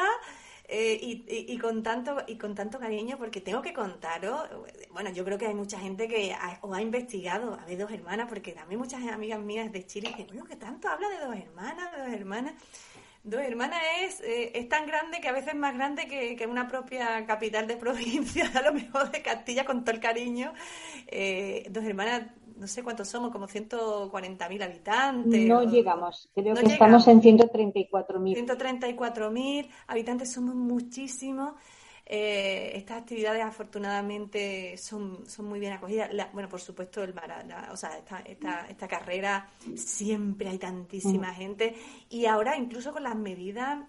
[0.69, 4.49] Eh, y, con tanto y con tanto cariño porque tengo que contaros
[4.91, 7.89] bueno yo creo que hay mucha gente que ha, os ha investigado a ver dos
[7.89, 11.35] hermanas porque también muchas amigas mías de Chile que bueno que tanto habla de dos
[11.37, 12.53] hermanas de dos hermanas
[13.27, 16.47] Dos hermanas es, eh, es tan grande que a veces es más grande que, que,
[16.47, 20.53] una propia capital de provincia, a lo mejor de Castilla, con todo el cariño.
[21.07, 22.21] Eh, dos hermanas
[22.55, 25.45] no sé cuántos somos, como 140.000 habitantes.
[25.45, 28.47] No llegamos, creo que estamos en 134.000.
[28.47, 31.53] 134.000 habitantes, somos muchísimos.
[32.09, 36.09] Eh, estas actividades afortunadamente son, son muy bien acogidas.
[36.31, 37.13] bueno, por supuesto, el
[37.69, 41.35] o sea, esta, esta, esta, carrera siempre hay tantísima mm.
[41.35, 41.75] gente
[42.09, 43.79] y ahora incluso con las medidas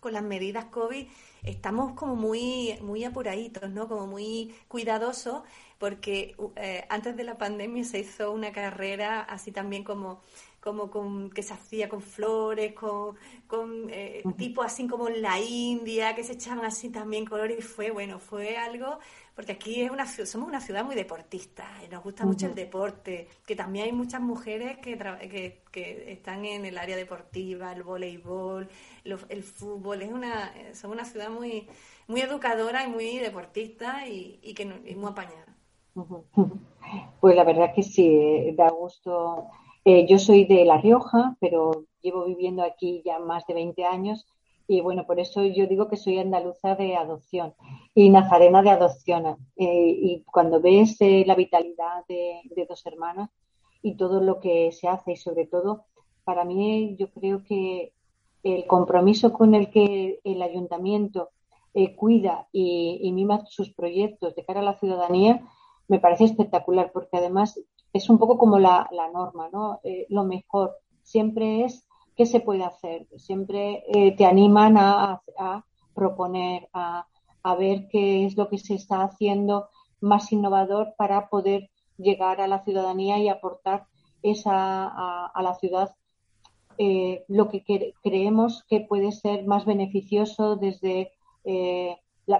[0.00, 1.06] con las medidas COVID
[1.42, 3.86] estamos como muy muy apuraditos, ¿no?
[3.86, 5.42] Como muy cuidadosos
[5.76, 10.22] porque eh, antes de la pandemia se hizo una carrera así también como
[10.62, 13.16] como con, que se hacía con flores, con,
[13.48, 17.62] con eh, tipo así como en la India, que se echaban así también colores y
[17.62, 19.00] fue, bueno, fue algo,
[19.34, 23.26] porque aquí es una, somos una ciudad muy deportista y nos gusta mucho el deporte,
[23.44, 28.68] que también hay muchas mujeres que, que, que, están en el área deportiva, el voleibol,
[29.04, 31.66] el fútbol, es una, somos una ciudad muy,
[32.06, 35.56] muy educadora y muy deportista y, y que y muy apañada.
[37.20, 39.48] Pues la verdad que sí, da gusto.
[39.84, 44.26] Eh, yo soy de La Rioja, pero llevo viviendo aquí ya más de 20 años
[44.68, 47.54] y bueno, por eso yo digo que soy andaluza de adopción
[47.94, 49.26] y nazarena de adopción.
[49.56, 53.30] Eh, y cuando ves eh, la vitalidad de, dos hermanas
[53.82, 55.84] y todo lo que se hace y sobre todo,
[56.22, 57.92] para mí yo creo que
[58.44, 61.30] el compromiso con el que el ayuntamiento
[61.96, 65.42] cuida y, y mima sus proyectos de cara a la ciudadanía
[65.88, 67.58] me parece espectacular porque además
[67.92, 69.80] es un poco como la, norma, ¿no?
[69.84, 71.86] Eh, lo mejor siempre es
[72.16, 75.22] qué se puede hacer, siempre eh, te animan a,
[75.94, 77.06] proponer, a,
[77.58, 79.68] ver qué es lo que se está haciendo
[80.00, 83.86] más innovador para poder llegar a la ciudadanía y aportar
[84.22, 85.94] esa a, la ciudad
[86.78, 87.62] eh, lo que
[88.02, 91.12] creemos que puede ser más beneficioso desde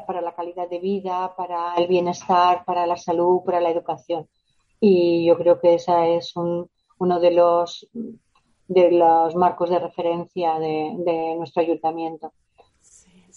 [0.06, 4.26] para la calidad de vida, para el bienestar, para la salud, para la educación.
[4.84, 7.88] Y yo creo que esa es uno de los
[8.66, 12.32] de los marcos de referencia de, nuestro ayuntamiento.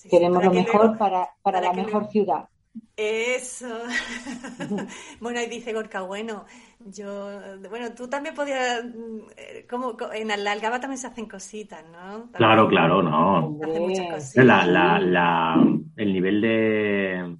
[0.09, 2.49] Queremos lo mejor para, para, la mejor ciudad.
[2.97, 3.67] Eso.
[5.21, 6.45] bueno, ahí dice Gorka, bueno,
[6.79, 7.29] yo,
[7.69, 8.83] bueno, tú también podías,
[9.37, 12.31] eh, como en la Algaba también se hacen cositas, ¿no?
[12.31, 13.59] Claro, claro, no.
[14.35, 15.63] La, la, la,
[15.95, 17.37] el nivel de,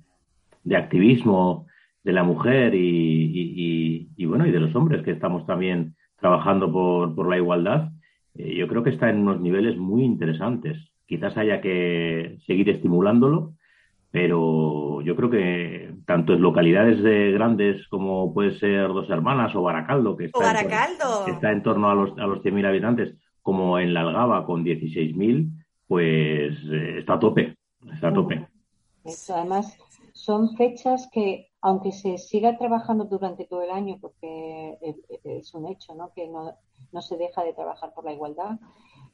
[0.64, 1.66] de activismo
[2.06, 7.14] de la mujer y, y, bueno, y de los hombres que estamos también trabajando por,
[7.14, 7.90] por la igualdad,
[8.36, 10.78] eh, yo creo que está en unos niveles muy interesantes.
[11.06, 13.56] Quizás haya que seguir estimulándolo
[14.16, 19.62] pero yo creo que tanto en localidades de grandes como puede ser Dos Hermanas o
[19.62, 23.94] Baracaldo, que está, En, está en torno a los, a los 100.000 habitantes, como en
[23.94, 25.50] La Algaba con 16.000,
[25.86, 27.58] pues eh, está a tope,
[27.94, 28.48] está a tope.
[29.34, 29.78] además,
[30.14, 34.78] son fechas que, aunque se siga trabajando durante todo el año, porque
[35.24, 36.12] es un hecho, ¿no?
[36.14, 36.54] que no,
[36.92, 38.60] no se deja de trabajar por la igualdad,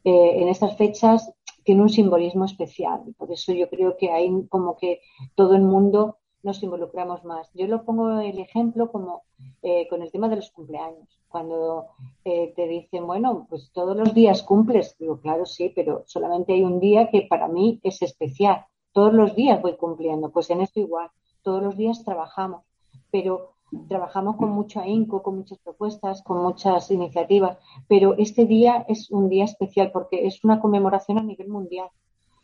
[0.04, 1.32] eh, en estas fechas
[1.64, 3.04] tiene un simbolismo especial.
[3.18, 5.00] Por eso yo creo que hay como que
[5.34, 7.50] todo el mundo nos involucramos más.
[7.54, 9.24] Yo lo pongo el ejemplo como
[9.62, 11.08] eh, con el tema de los cumpleaños.
[11.30, 11.86] Cuando
[12.26, 16.64] eh, te dicen, bueno, pues todos los días cumples, digo, claro, sí, pero solamente hay
[16.64, 18.66] un día que para mí es especial.
[18.92, 21.10] Todos los días voy cumpliendo, pues en esto igual,
[21.44, 22.64] todos los días trabajamos,
[23.12, 23.54] pero
[23.88, 29.30] trabajamos con mucho ahínco, con muchas propuestas, con muchas iniciativas, pero este día es un
[29.30, 31.90] día especial porque es una conmemoración a nivel mundial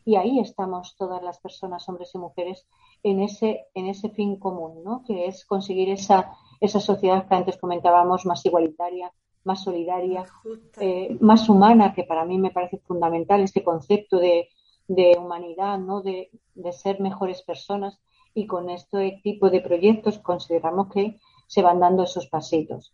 [0.05, 2.65] y ahí estamos todas las personas, hombres y mujeres,
[3.03, 5.03] en ese, en ese fin común, ¿no?
[5.05, 6.31] que es conseguir esa,
[6.61, 9.11] esa sociedad que antes comentábamos más igualitaria,
[9.43, 10.25] más solidaria,
[10.79, 14.49] eh, más humana, que para mí me parece fundamental este concepto de,
[14.87, 16.01] de humanidad, ¿no?
[16.01, 17.99] De, de, ser mejores personas
[18.34, 22.93] y con este tipo de proyectos consideramos que se van dando esos pasitos.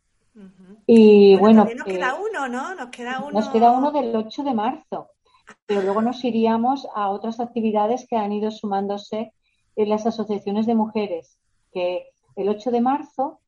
[0.87, 2.73] Y bueno, nos queda uno, ¿no?
[2.75, 3.31] Nos queda uno.
[3.31, 5.09] Nos queda uno del 8 de marzo
[5.65, 9.33] pero luego nos iríamos a otras actividades que han ido sumándose
[9.75, 11.39] en las asociaciones de mujeres,
[11.71, 13.39] que el 8 de marzo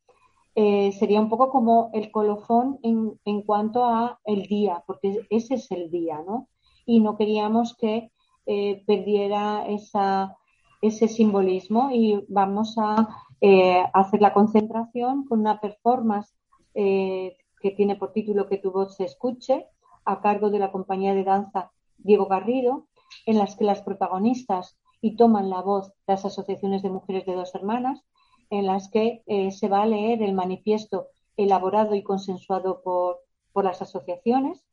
[0.56, 5.56] eh, sería un poco como el colofón en, en, cuanto a el día, porque ese
[5.56, 6.48] es el día, ¿no?
[6.86, 8.12] Y no queríamos que
[8.46, 10.38] eh, perdiera esa,
[10.82, 13.08] ese simbolismo y vamos a
[13.42, 16.34] eh, hacer la concentración con una performance
[16.74, 19.68] que tiene por título Que tu voz se escuche,
[20.06, 22.88] a cargo de la compañía de danza Diego Garrido,
[23.26, 27.54] en las que las protagonistas y toman la voz las asociaciones de mujeres de dos
[27.56, 28.04] hermanas,
[28.50, 31.08] en las que eh, se va a leer el manifiesto
[31.38, 33.22] elaborado y consensuado por,
[33.64, 34.66] las asociaciones.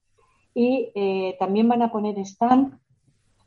[0.55, 2.79] Y eh, también van a poner stand,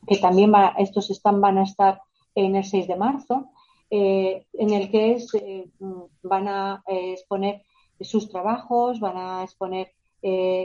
[0.08, 2.02] que también estos stand van a estar
[2.36, 3.50] en el 6 de marzo,
[3.90, 5.32] eh, en el que es,
[6.22, 7.64] van a exponer
[8.02, 9.92] sus trabajos, van a exponer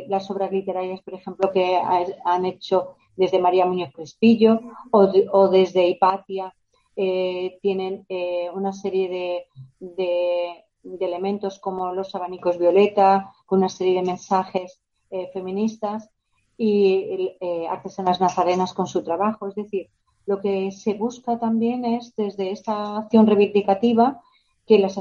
[0.08, 4.60] las obras literarias, por ejemplo, que han hecho desde María Muñoz Crespillo
[4.90, 6.54] o, desde Hipatia.
[6.96, 9.46] Eh, tienen eh, una serie
[9.78, 10.64] de,
[11.00, 16.08] elementos como los abanicos violeta, con una serie de mensajes eh, feministas
[16.56, 17.36] y
[17.70, 19.48] artesanas nazarenas con su trabajo.
[19.48, 19.88] Es decir,
[20.30, 24.22] lo que se busca también es desde esta acción reivindicativa
[24.64, 24.94] que las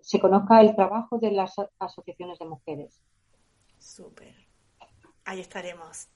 [0.00, 3.02] se conozca el trabajo de las asociaciones de mujeres.
[3.78, 4.34] Súper.
[5.26, 6.08] Ahí estaremos.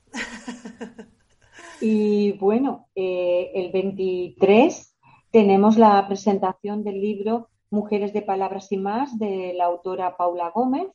[1.83, 4.97] y bueno, eh, el 23
[5.31, 10.89] tenemos la presentación del libro Mujeres de Palabras y más de la autora Paula Gómez,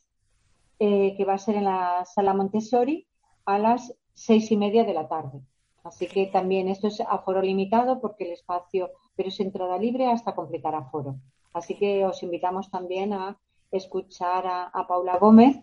[0.80, 3.06] eh, que va a ser en la sala Montessori
[3.44, 5.42] a las seis y media de la tarde.
[5.84, 10.34] Así que también esto es aforo limitado porque el espacio, pero es entrada libre hasta
[10.34, 11.16] completar aforo.
[11.52, 13.38] Así que os invitamos también a
[13.70, 15.56] escuchar a Paula Gómez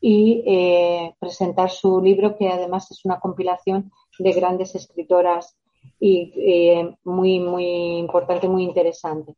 [0.00, 5.56] y eh, presentar su libro, que además es una compilación de grandes escritoras
[5.98, 9.34] y eh, muy, muy importante, muy interesante.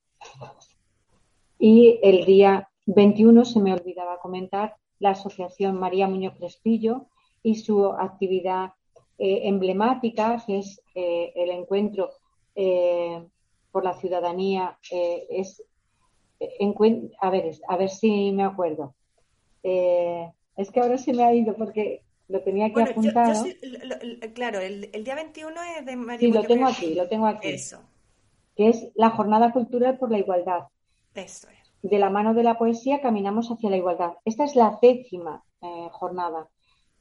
[1.59, 7.07] Y el día 21, se me olvidaba comentar, la Asociación María Muñoz Crespillo
[7.45, 8.73] y su actividad
[9.19, 12.11] eh, emblemática, que es el encuentro
[13.71, 14.79] por la ciudadanía.
[14.91, 15.63] es,
[17.21, 18.95] a, ver, a ver si me acuerdo.
[19.63, 23.45] Es que ahora se me ha ido porque lo tenía aquí apuntado.
[24.35, 27.49] claro, el, día 21 es de María Sí, lo tengo aquí, lo tengo aquí.
[27.51, 27.81] Eso.
[28.57, 30.65] Que es la Jornada Cultural por la Igualdad.
[31.15, 31.57] Eso es.
[31.83, 34.15] De la mano de la poesía caminamos hacia la igualdad.
[34.25, 36.49] Esta es la décima eh, jornada.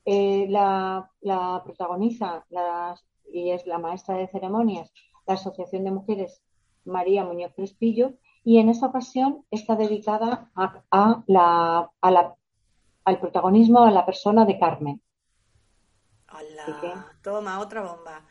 [0.06, 1.10] Eh, la,
[1.64, 2.46] protagoniza
[3.32, 4.94] y es la maestra de ceremonias,
[5.26, 6.44] la Asociación de Mujeres
[6.86, 12.36] María Muñoz Crespillo, y en esta ocasión está dedicada a, la, a la
[13.06, 15.02] al protagonismo a la persona de Carmen.
[16.32, 18.26] Hola, toma, otra bomba.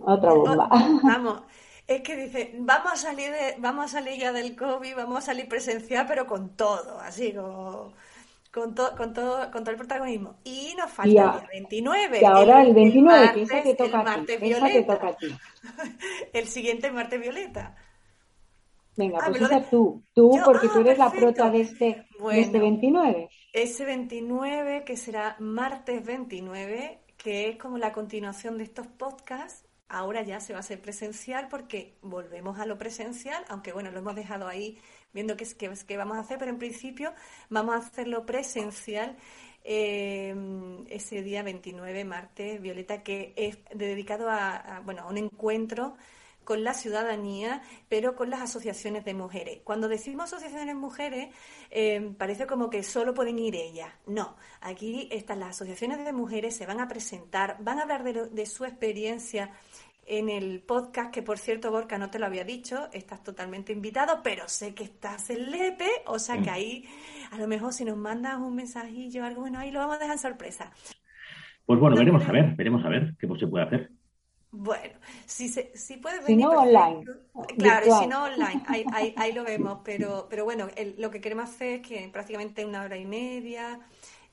[0.00, 0.68] Otra bomba.
[1.02, 1.42] vamos,
[1.86, 5.48] es que dice, vamos a salir vamos a salir ya del COVID, vamos a salir
[5.48, 7.92] presencial, pero con todo, así como
[8.54, 10.36] con, con, todo, con todo el protagonismo.
[10.44, 12.20] Y nos falta el 29.
[12.22, 15.26] Y ahora el, 29, el martes, que toca, a ti,
[16.32, 17.74] el siguiente martes violeta.
[18.96, 22.60] Venga, ah, pues tú, tú, porque tú ah, eres la prota de este, de este
[22.60, 23.28] 29.
[23.52, 30.22] Ese 29, que será martes 29, que es como la continuación de estos podcasts, ahora
[30.22, 34.14] ya se va a hacer presencial porque volvemos a lo presencial, aunque bueno, lo hemos
[34.14, 34.78] dejado ahí
[35.14, 37.14] viendo qué, qué, qué vamos a hacer, pero en principio
[37.48, 39.16] vamos a hacerlo presencial
[39.64, 40.34] eh,
[40.90, 45.96] ese día 29, martes, Violeta, que es dedicado a, a, bueno, a un encuentro
[46.44, 49.60] con la ciudadanía, pero con las asociaciones de mujeres.
[49.64, 51.34] Cuando decimos asociaciones de mujeres,
[51.70, 53.90] eh, parece como que solo pueden ir ellas.
[54.06, 58.46] No, aquí están las asociaciones de mujeres, se van a presentar, van a hablar de,
[58.46, 59.50] su experiencia
[60.06, 64.20] en el podcast, que por cierto, Borca, no te lo había dicho, estás totalmente invitado,
[64.22, 66.84] pero sé que estás en Lepe, o sea que ahí
[67.30, 69.98] a lo mejor si nos mandas un mensajillo o algo, bueno, ahí lo vamos a
[69.98, 70.72] dejar en sorpresa.
[71.66, 73.90] Pues bueno, veremos a ver, veremos a ver qué se puede hacer.
[74.56, 74.94] Bueno,
[75.26, 76.46] si, se, si puedes venir.
[76.46, 77.04] Si no, online.
[77.58, 78.62] Claro, y si no, online.
[78.68, 79.80] Ahí, ahí, ahí, lo vemos.
[79.84, 83.80] Pero, pero bueno, lo que queremos hacer es que prácticamente una hora y media.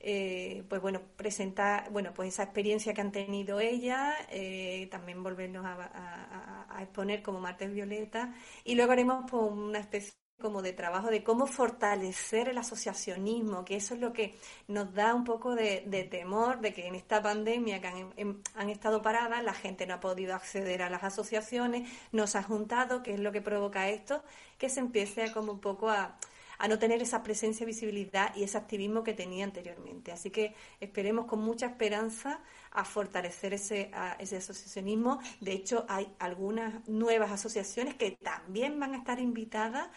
[0.04, 5.64] Eh, pues bueno, presentar, bueno, pues esa experiencia que han tenido ella, eh, también volvernos
[5.64, 8.34] a, exponer como Martes Violeta,
[8.64, 13.76] y luego haremos pues, una especie como de trabajo de cómo fortalecer el asociacionismo, que
[13.76, 14.34] eso es lo que
[14.66, 19.00] nos da un poco de, temor de que en esta pandemia que han, han, estado
[19.02, 23.14] paradas, la gente no ha podido acceder a las asociaciones, no se ha juntado, que
[23.14, 24.24] es lo que provoca esto,
[24.58, 26.18] que se empiece como un poco a,
[26.62, 30.12] a no tener esa presencia, visibilidad y ese activismo que tenía anteriormente.
[30.12, 32.38] Así que esperemos con mucha esperanza
[32.70, 33.90] a fortalecer ese,
[34.20, 35.18] ese asociacionismo.
[35.40, 39.88] De hecho, hay algunas nuevas asociaciones que también van a estar invitadas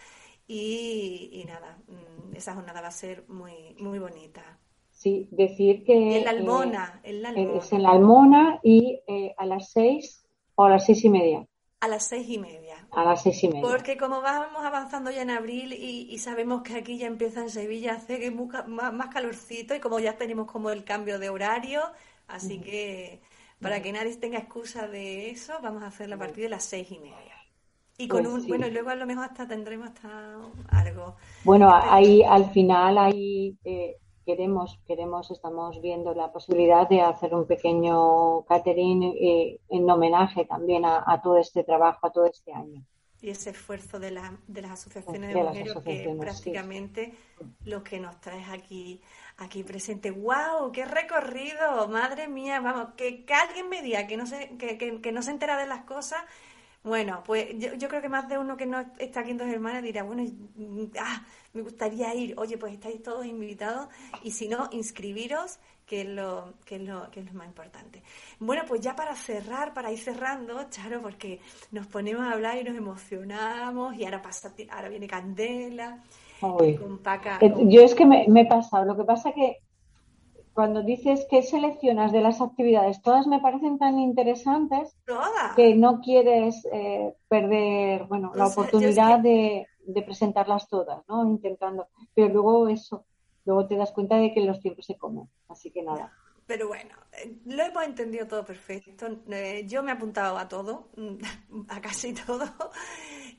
[0.47, 4.57] y, nada, mm, esa jornada va a ser muy, muy bonita.
[4.89, 6.17] Sí, decir que...
[6.17, 7.57] En la Almona, en la Almona.
[7.59, 11.45] Es en la Almona y eh, a las seis o a las seis y media.
[11.81, 12.87] A las seis y media.
[12.91, 13.61] A las seis y media.
[13.61, 17.93] Porque como vamos avanzando ya en abril y, sabemos que aquí ya empieza en Sevilla
[17.93, 21.81] a hacer más, más, calorcito y como ya tenemos como el cambio de horario,
[22.27, 23.21] así que
[23.61, 26.91] para que nadie tenga excusa de eso, vamos a hacer la partida de las seis
[26.91, 27.35] y media.
[27.97, 30.35] Y con pues un, bueno, y luego a lo mejor hasta tendremos hasta
[30.69, 31.15] algo.
[31.45, 33.95] Bueno, ahí al final ahí eh,
[34.25, 40.83] queremos, queremos, estamos viendo la posibilidad de hacer un pequeño catering eh, en homenaje también
[40.85, 42.83] a, todo este trabajo, a todo este año.
[43.21, 47.13] Y ese esfuerzo de, la, de las asociaciones de, mujeres que prácticamente
[47.63, 49.01] lo que nos traes aquí
[49.37, 50.11] aquí presente.
[50.11, 50.71] ¡Wow!
[50.71, 51.87] ¡Qué recorrido!
[51.87, 55.21] Madre mía, vamos, que, que alguien me diga que no se, que, que, que no
[55.21, 56.23] se entera de las cosas
[56.85, 59.81] bueno, pues yo, creo que más de uno que no está aquí en Dos Hermanas
[59.81, 60.23] dirá, bueno,
[60.99, 62.35] ah, me gustaría ir.
[62.37, 63.87] Oye, pues estáis todos invitados
[64.21, 65.57] y si no, inscribiros,
[65.87, 68.03] que es lo, que es lo, que es lo más importante.
[68.39, 71.39] Bueno, pues ya para cerrar, para ir cerrando, Charo, porque
[71.71, 76.03] nos ponemos a hablar y nos emocionamos y ahora pasa, ahora viene Candela.
[76.39, 78.85] Con Paca, Yo es que me, me he pasado.
[78.85, 79.57] Lo que pasa que
[80.55, 84.95] cuando dices que seleccionas de las actividades, todas me parecen tan interesantes
[85.57, 89.67] que no quieres eh, perder bueno, la oportunidad de,
[90.05, 91.25] presentarlas todas, ¿no?
[91.25, 91.89] Intentando.
[92.13, 93.05] Pero luego eso,
[93.43, 95.29] luego te das cuenta de que los tiempos se comen.
[95.49, 96.13] Así que nada.
[96.47, 99.07] Pero bueno, eh, lo hemos entendido todo perfecto.
[99.31, 100.87] Eh, yo me he apuntado a todo,
[101.67, 102.45] a casi todo.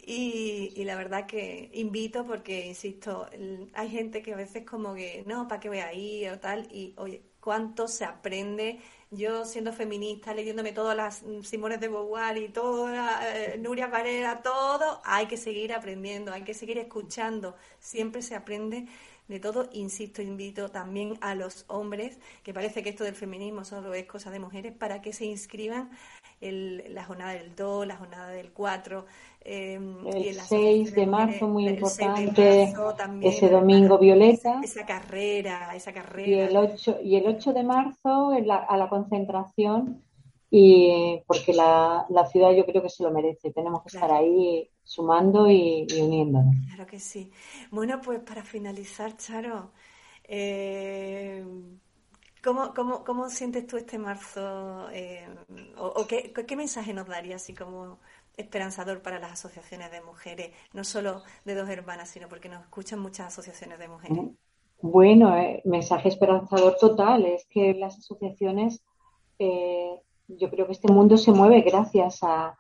[0.09, 3.29] Y, y, la verdad que invito porque, insisto,
[3.75, 6.69] hay gente que a veces como que, no, ¿para qué voy a ir o tal?
[6.71, 8.81] Y oye, cuánto se aprende.
[9.11, 15.01] Yo siendo feminista, leyéndome todas las Simones de Beauvoir y toda eh, Nuria Varela, todo,
[15.05, 17.57] hay que seguir aprendiendo, hay que seguir escuchando.
[17.79, 18.87] Siempre se aprende
[19.29, 19.69] de todo.
[19.73, 24.31] Insisto, invito también a los hombres, que parece que esto del feminismo solo es cosa
[24.31, 25.91] de mujeres, para que se inscriban
[26.41, 29.07] en la jornada del 2, la jornada del 4
[29.49, 32.75] Em, el 6 de marzo, muy importante,
[33.23, 34.61] ese domingo violeta.
[34.61, 36.29] Esa carrera, esa carrera.
[36.29, 40.03] Y el 8, y el 8 de marzo a la concentración,
[40.51, 43.53] y porque la, ciudad yo creo que se lo merece.
[43.53, 46.53] Tenemos que estar ahí sumando y, uniéndonos.
[46.67, 47.31] Claro que sí.
[47.71, 49.71] Bueno, pues para finalizar, Charo,
[50.25, 51.45] eh,
[52.47, 54.89] ¿cómo, cómo, cómo, sientes tú este marzo?
[54.93, 55.27] Eh,
[55.77, 57.99] o, qué, qué mensaje nos daría así como
[58.37, 63.01] esperanzador para las asociaciones de mujeres, no solo de dos hermanas, sino porque nos escuchan
[63.01, 64.19] muchas asociaciones de mujeres.
[64.81, 68.81] Bueno, eh, mensaje esperanzador total es que las asociaciones,
[69.39, 72.57] eh, yo creo que este mundo se mueve gracias a,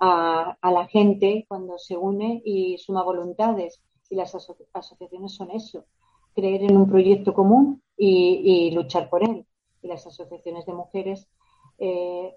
[0.00, 3.80] la gente cuando se une y suma voluntades.
[4.08, 5.84] Y las asociaciones son eso,
[6.34, 9.46] creer en un proyecto común y, luchar por él.
[9.82, 11.28] Y las asociaciones de mujeres
[11.78, 12.34] eh,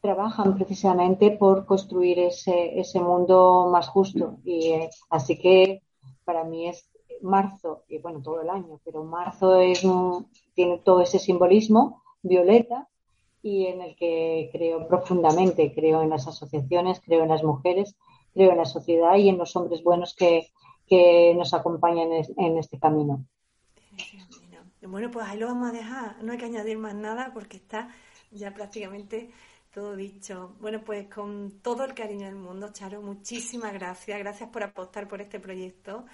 [0.00, 4.38] trabajan precisamente por construir ese, ese mundo más justo.
[4.44, 5.82] Y eh, así que
[6.24, 6.88] para mí es
[7.22, 9.84] marzo, y bueno, todo el año, pero marzo es
[10.54, 12.88] tiene todo ese simbolismo violeta
[13.42, 17.96] y en el que creo profundamente, creo en las asociaciones, creo en las mujeres,
[18.34, 20.48] creo en la sociedad y en los hombres buenos que,
[20.86, 23.24] que nos acompañan en este camino.
[24.82, 27.88] Bueno, pues ahí lo vamos a dejar, no hay que añadir más nada porque está
[28.30, 29.30] ya prácticamente
[29.72, 30.54] todo dicho.
[30.60, 34.18] Bueno, pues con todo el cariño del mundo, Charo, muchísimas gracias.
[34.18, 36.06] Gracias por apostar por este proyecto.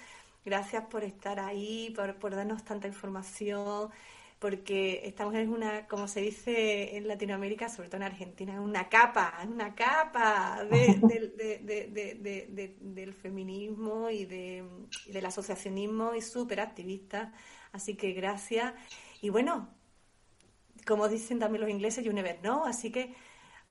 [0.43, 3.89] Gracias por estar ahí, por, darnos tanta información,
[4.37, 8.87] porque estamos en una, como se dice en Latinoamérica, sobre todo en Argentina, en una
[8.87, 17.33] capa, en una capa del feminismo y, del asociacionismo y súper activista.
[17.75, 18.73] Así que gracias.
[19.21, 19.67] Y bueno,
[20.87, 22.63] como dicen también los ingleses, you never know.
[22.63, 23.13] Así que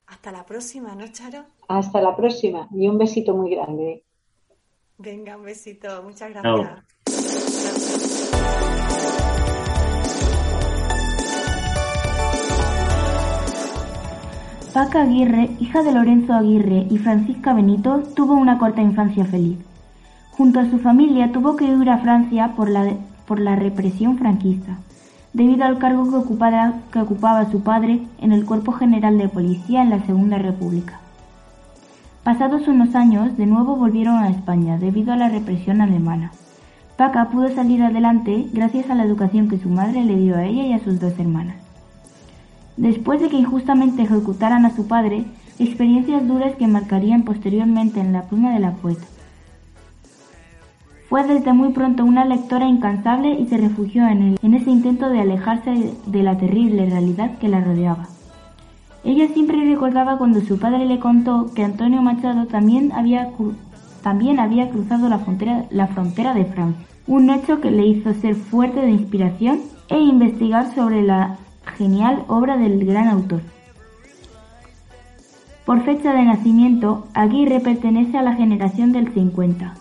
[0.05, 1.45] Hasta la próxima, ¿no, Charo?
[1.67, 4.03] Hasta la próxima y un besito muy grande.
[4.99, 6.03] Venga, un besito.
[6.03, 6.83] Muchas gracias.
[14.71, 19.57] Paca Aguirre, hija de Lorenzo Aguirre y Francisca Benito, tuvo una corta infancia feliz.
[20.29, 22.83] Junto a su familia tuvo que huir a Francia por la,
[23.27, 24.77] por la represión franquista,
[25.33, 30.05] debido al cargo que, ocupaba su padre en el Cuerpo General de Policía en la
[30.05, 30.99] Segunda República.
[32.23, 36.31] Pasados unos años, de nuevo volvieron a España debido a la represión alemana.
[36.97, 40.63] Paca pudo salir adelante gracias a la educación que su madre le dio a ella
[40.63, 41.57] y a sus dos hermanas.
[42.77, 45.25] Después de que injustamente ejecutaran a su padre,
[45.59, 49.05] experiencias duras que marcarían posteriormente en la pluma de la poeta.
[51.15, 55.21] Fue desde muy pronto una lectora incansable y se refugió en, en ese intento de
[55.21, 58.09] alejarse de la terrible realidad que la rodeaba.
[59.05, 63.29] Ella siempre recordaba cuando su padre le contó que Antonio Machado también había,
[64.03, 68.35] también había cruzado la frontera, la frontera de Francia, un hecho que le hizo ser
[68.35, 71.37] fuerte de inspiración e investigar sobre la
[71.77, 73.39] genial obra del gran autor.
[75.65, 79.75] Por fecha de nacimiento, Aguirre pertenece a la generación del 50,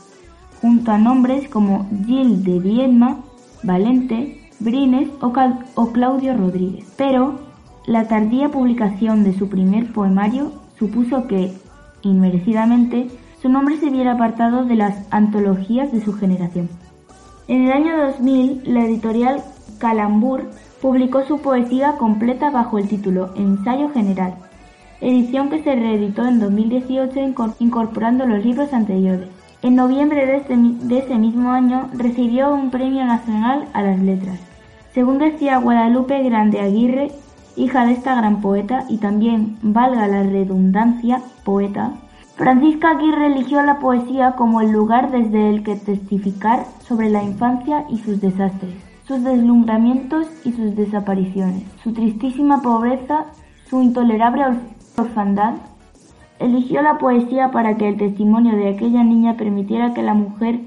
[0.65, 3.19] junto a nombres como Gil de Viedma,
[3.63, 5.31] Valente, Brines o,
[5.75, 6.87] o Claudio Rodríguez.
[6.97, 7.39] Pero
[7.87, 11.53] la tardía publicación de su primer poemario supuso que,
[12.01, 13.09] inmerecidamente,
[13.43, 16.71] su nombre se viera apartado de las antologías de su generación.
[17.47, 19.45] En el año 2000, la editorial
[19.77, 20.49] Calambur
[20.81, 24.35] publicó su poesía completa bajo el título Ensayo General,
[25.03, 27.21] edición que se reeditó en 2018
[27.59, 29.44] incorporando los libros anteriores.
[29.65, 34.39] En noviembre de ese, mismo año recibió un premio nacional a las letras.
[34.93, 37.13] Según decía Guadalupe Grande Aguirre,
[37.57, 41.93] hija de esta gran poeta y también, valga la redundancia, poeta,
[42.37, 47.87] Francisca Aguirre eligió la poesía como el lugar desde el que testificar sobre la infancia
[47.89, 48.75] y sus desastres
[49.07, 53.27] sus deslumbramientos y sus desapariciones, su tristísima pobreza,
[53.69, 54.45] su intolerable
[54.97, 55.55] orfandad.
[56.39, 60.61] Eligió la poesía para que el testimonio de aquella niña permitiera que la mujer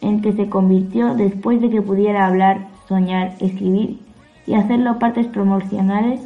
[0.00, 3.98] en que se convirtió después de que pudiera hablar, soñar, escribir
[4.46, 6.20] y hacerlo partes proporcionales,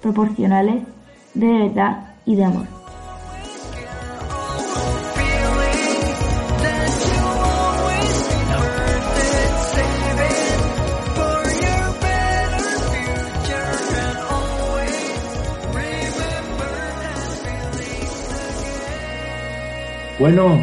[0.00, 0.82] proporcionales
[1.34, 2.77] de verdad y de amor.
[20.18, 20.58] Bueno,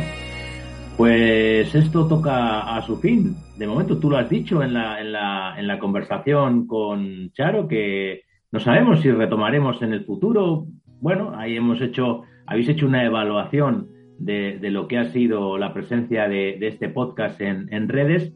[0.97, 3.38] pues esto toca a su fin.
[3.58, 7.66] De momento tú lo has dicho en la, en la, en la conversación con Charo,
[7.66, 10.68] que no sabemos si retomaremos en el futuro.
[10.99, 13.88] Bueno, ahí hemos hecho, habéis hecho una evaluación
[14.20, 18.34] de, de lo que ha sido la presencia de, de este podcast en, en, redes.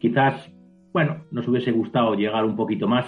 [0.00, 0.50] Quizás,
[0.94, 3.06] bueno, nos hubiese gustado llegar un poquito más,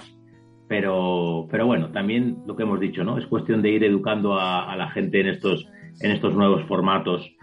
[0.68, 3.16] pero, pero bueno, también lo que hemos dicho, ¿no?
[3.16, 5.66] Es cuestión de ir educando a, a la gente en estos,
[6.00, 7.33] en estos nuevos formatos.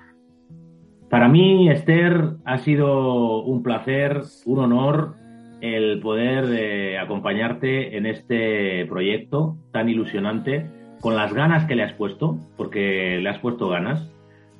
[1.12, 5.16] Para mí, Esther, ha sido un placer, un honor
[5.60, 10.66] el poder eh, acompañarte en este proyecto tan ilusionante,
[11.02, 14.10] con las ganas que le has puesto, porque le has puesto ganas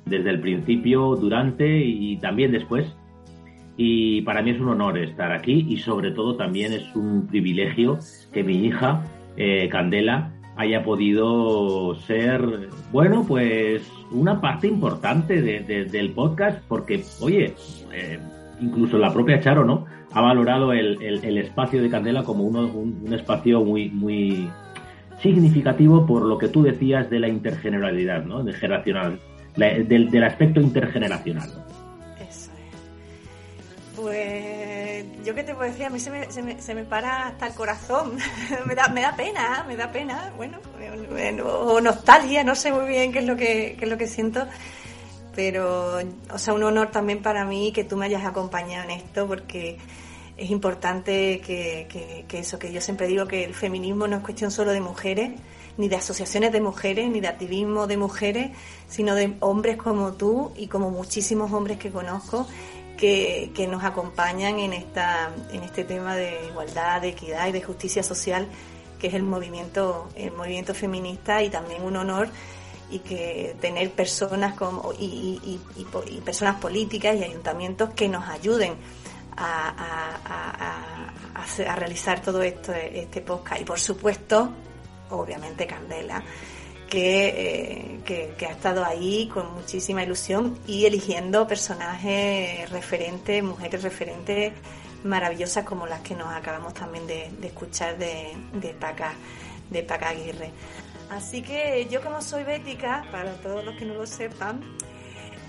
[0.04, 2.86] desde el principio, durante y también después.
[3.78, 7.98] Y para mí es un honor estar aquí y sobre todo también es un privilegio
[8.30, 9.02] que mi hija,
[9.38, 17.54] eh, Candela, haya podido ser, bueno, pues una parte importante del podcast, porque, oye,
[17.92, 18.18] eh,
[18.60, 19.86] incluso la propia Charo, ¿no?
[20.12, 24.50] Ha valorado el, espacio de Candela como uno, un, espacio muy, muy
[25.22, 28.44] significativo por lo que tú decías de la intergeneralidad, ¿no?
[28.44, 29.18] De generacional,
[29.56, 31.48] del, del aspecto intergeneracional.
[32.20, 33.96] Eso es.
[33.96, 34.51] Pues
[35.22, 37.46] yo qué te puedo decir, a mí se me, se me, se me para hasta
[37.46, 38.16] el corazón,
[38.66, 40.58] me, da, me da pena, me da pena, bueno,
[41.44, 44.46] o nostalgia, no sé muy bien qué es lo que, qué es lo que siento,
[45.34, 45.98] pero,
[46.30, 49.78] o sea, un honor también para mí que tú me hayas acompañado en esto, porque
[50.36, 54.22] es importante que, que, que eso, que yo siempre digo que el feminismo no es
[54.22, 55.32] cuestión solo de mujeres,
[55.78, 58.50] ni de asociaciones de mujeres, ni de activismo de mujeres,
[58.88, 62.46] sino de hombres como tú y como muchísimos hombres que conozco
[62.96, 68.02] que, nos acompañan en, esta, en este tema de igualdad, de equidad y de justicia
[68.02, 68.46] social,
[68.98, 72.28] que es el movimiento, el movimiento feminista y también un honor
[72.90, 75.58] y que tener personas como y,
[76.24, 78.74] personas políticas y ayuntamientos que nos ayuden
[79.36, 80.78] a,
[81.76, 83.60] realizar todo esto este podcast.
[83.60, 84.52] Y por supuesto
[85.10, 86.22] obviamente Candela
[86.92, 94.52] que, que, ha estado ahí con muchísima ilusión y eligiendo personajes referentes, mujeres referentes
[95.02, 99.14] maravillosas como las que nos acabamos también de, escuchar de, de Paca,
[99.70, 100.50] de Paca Aguirre.
[101.08, 104.60] Así que yo como soy bética, para todos los que no lo sepan,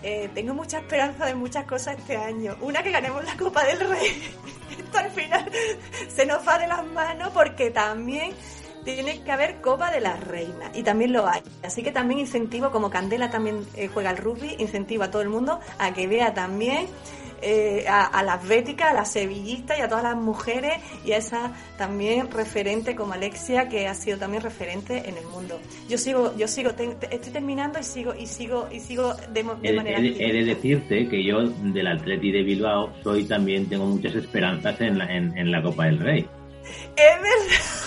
[0.02, 2.56] eh, tengo mucha esperanza de muchas cosas este año.
[2.62, 4.34] Una que ganemos la Copa del Rey.
[4.80, 5.52] Esto al final
[6.08, 8.34] se nos va de las manos porque también
[8.84, 11.42] tiene que haber Copa de la Reina y también lo hay.
[11.64, 15.30] Así que también incentivo, como Candela también eh, juega al rugby, incentivo a todo el
[15.30, 16.88] mundo a que vea también
[17.46, 20.76] eh, a, las béticas, a las sevillistas y a todas las mujeres
[21.06, 25.60] y a esa también referente como Alexia que ha sido también referente en el mundo.
[25.90, 30.00] Yo sigo, yo sigo, estoy terminando y sigo y sigo y sigo de, manera.
[30.00, 34.98] He, de decirte que yo del Atleti de Bilbao soy también tengo muchas esperanzas en
[34.98, 36.26] la, en la Copa del Rey.
[36.96, 37.84] Es verdad.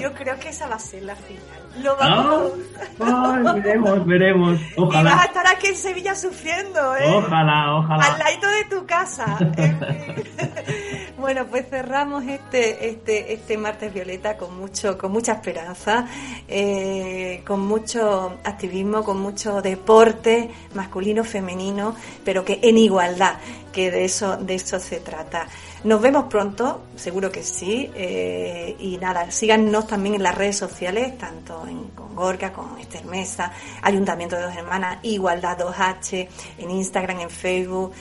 [0.00, 1.82] Yo creo que esa va a ser la final.
[1.82, 2.52] Lo vamos.
[3.00, 4.60] Ah, veremos, veremos.
[4.76, 5.10] Ojalá.
[5.10, 7.14] Y vas a estar aquí en Sevilla sufriendo, ¿eh?
[7.14, 8.04] Ojalá, ojalá.
[8.04, 9.38] Al lado de tu casa.
[11.18, 16.06] bueno, pues cerramos este, este, este martes violeta con mucho, con mucha esperanza,
[16.48, 21.94] eh, con mucho activismo, con mucho deporte masculino, femenino,
[22.24, 23.36] pero que en igualdad,
[23.72, 25.46] que de eso, de eso se trata.
[25.82, 27.90] Nos vemos pronto, seguro que sí.
[27.94, 33.06] Eh, y nada, síganos también en las redes sociales, tanto en, con Gorka, con Esther
[33.06, 33.50] Mesa,
[33.80, 36.28] Ayuntamiento de Dos Hermanas, Igualdad 2H,
[36.58, 37.92] en Instagram, en Facebook,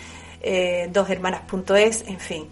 [0.42, 2.50] eh, doshermanas.es, en fin.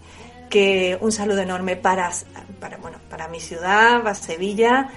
[0.48, 2.10] Que un saludo enorme para,
[2.58, 4.88] para, bueno, para mi ciudad, para Sevilla,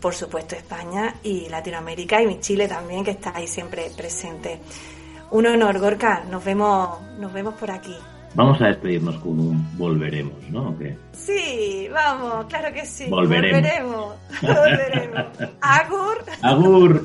[0.00, 4.60] por supuesto España y Latinoamérica y mi Chile también, que está ahí siempre presente.
[5.30, 6.24] Un honor, Gorka.
[6.28, 7.94] Nos vemos, nos vemos por aquí.
[8.34, 10.76] Vamos a despedirnos con un volveremos, ¿no?
[11.12, 13.06] Sí, vamos, claro que sí.
[13.08, 13.62] Volveremos.
[13.62, 14.14] Volveremos.
[14.42, 15.26] volveremos.
[15.60, 16.24] Agur.
[16.42, 17.04] Agur.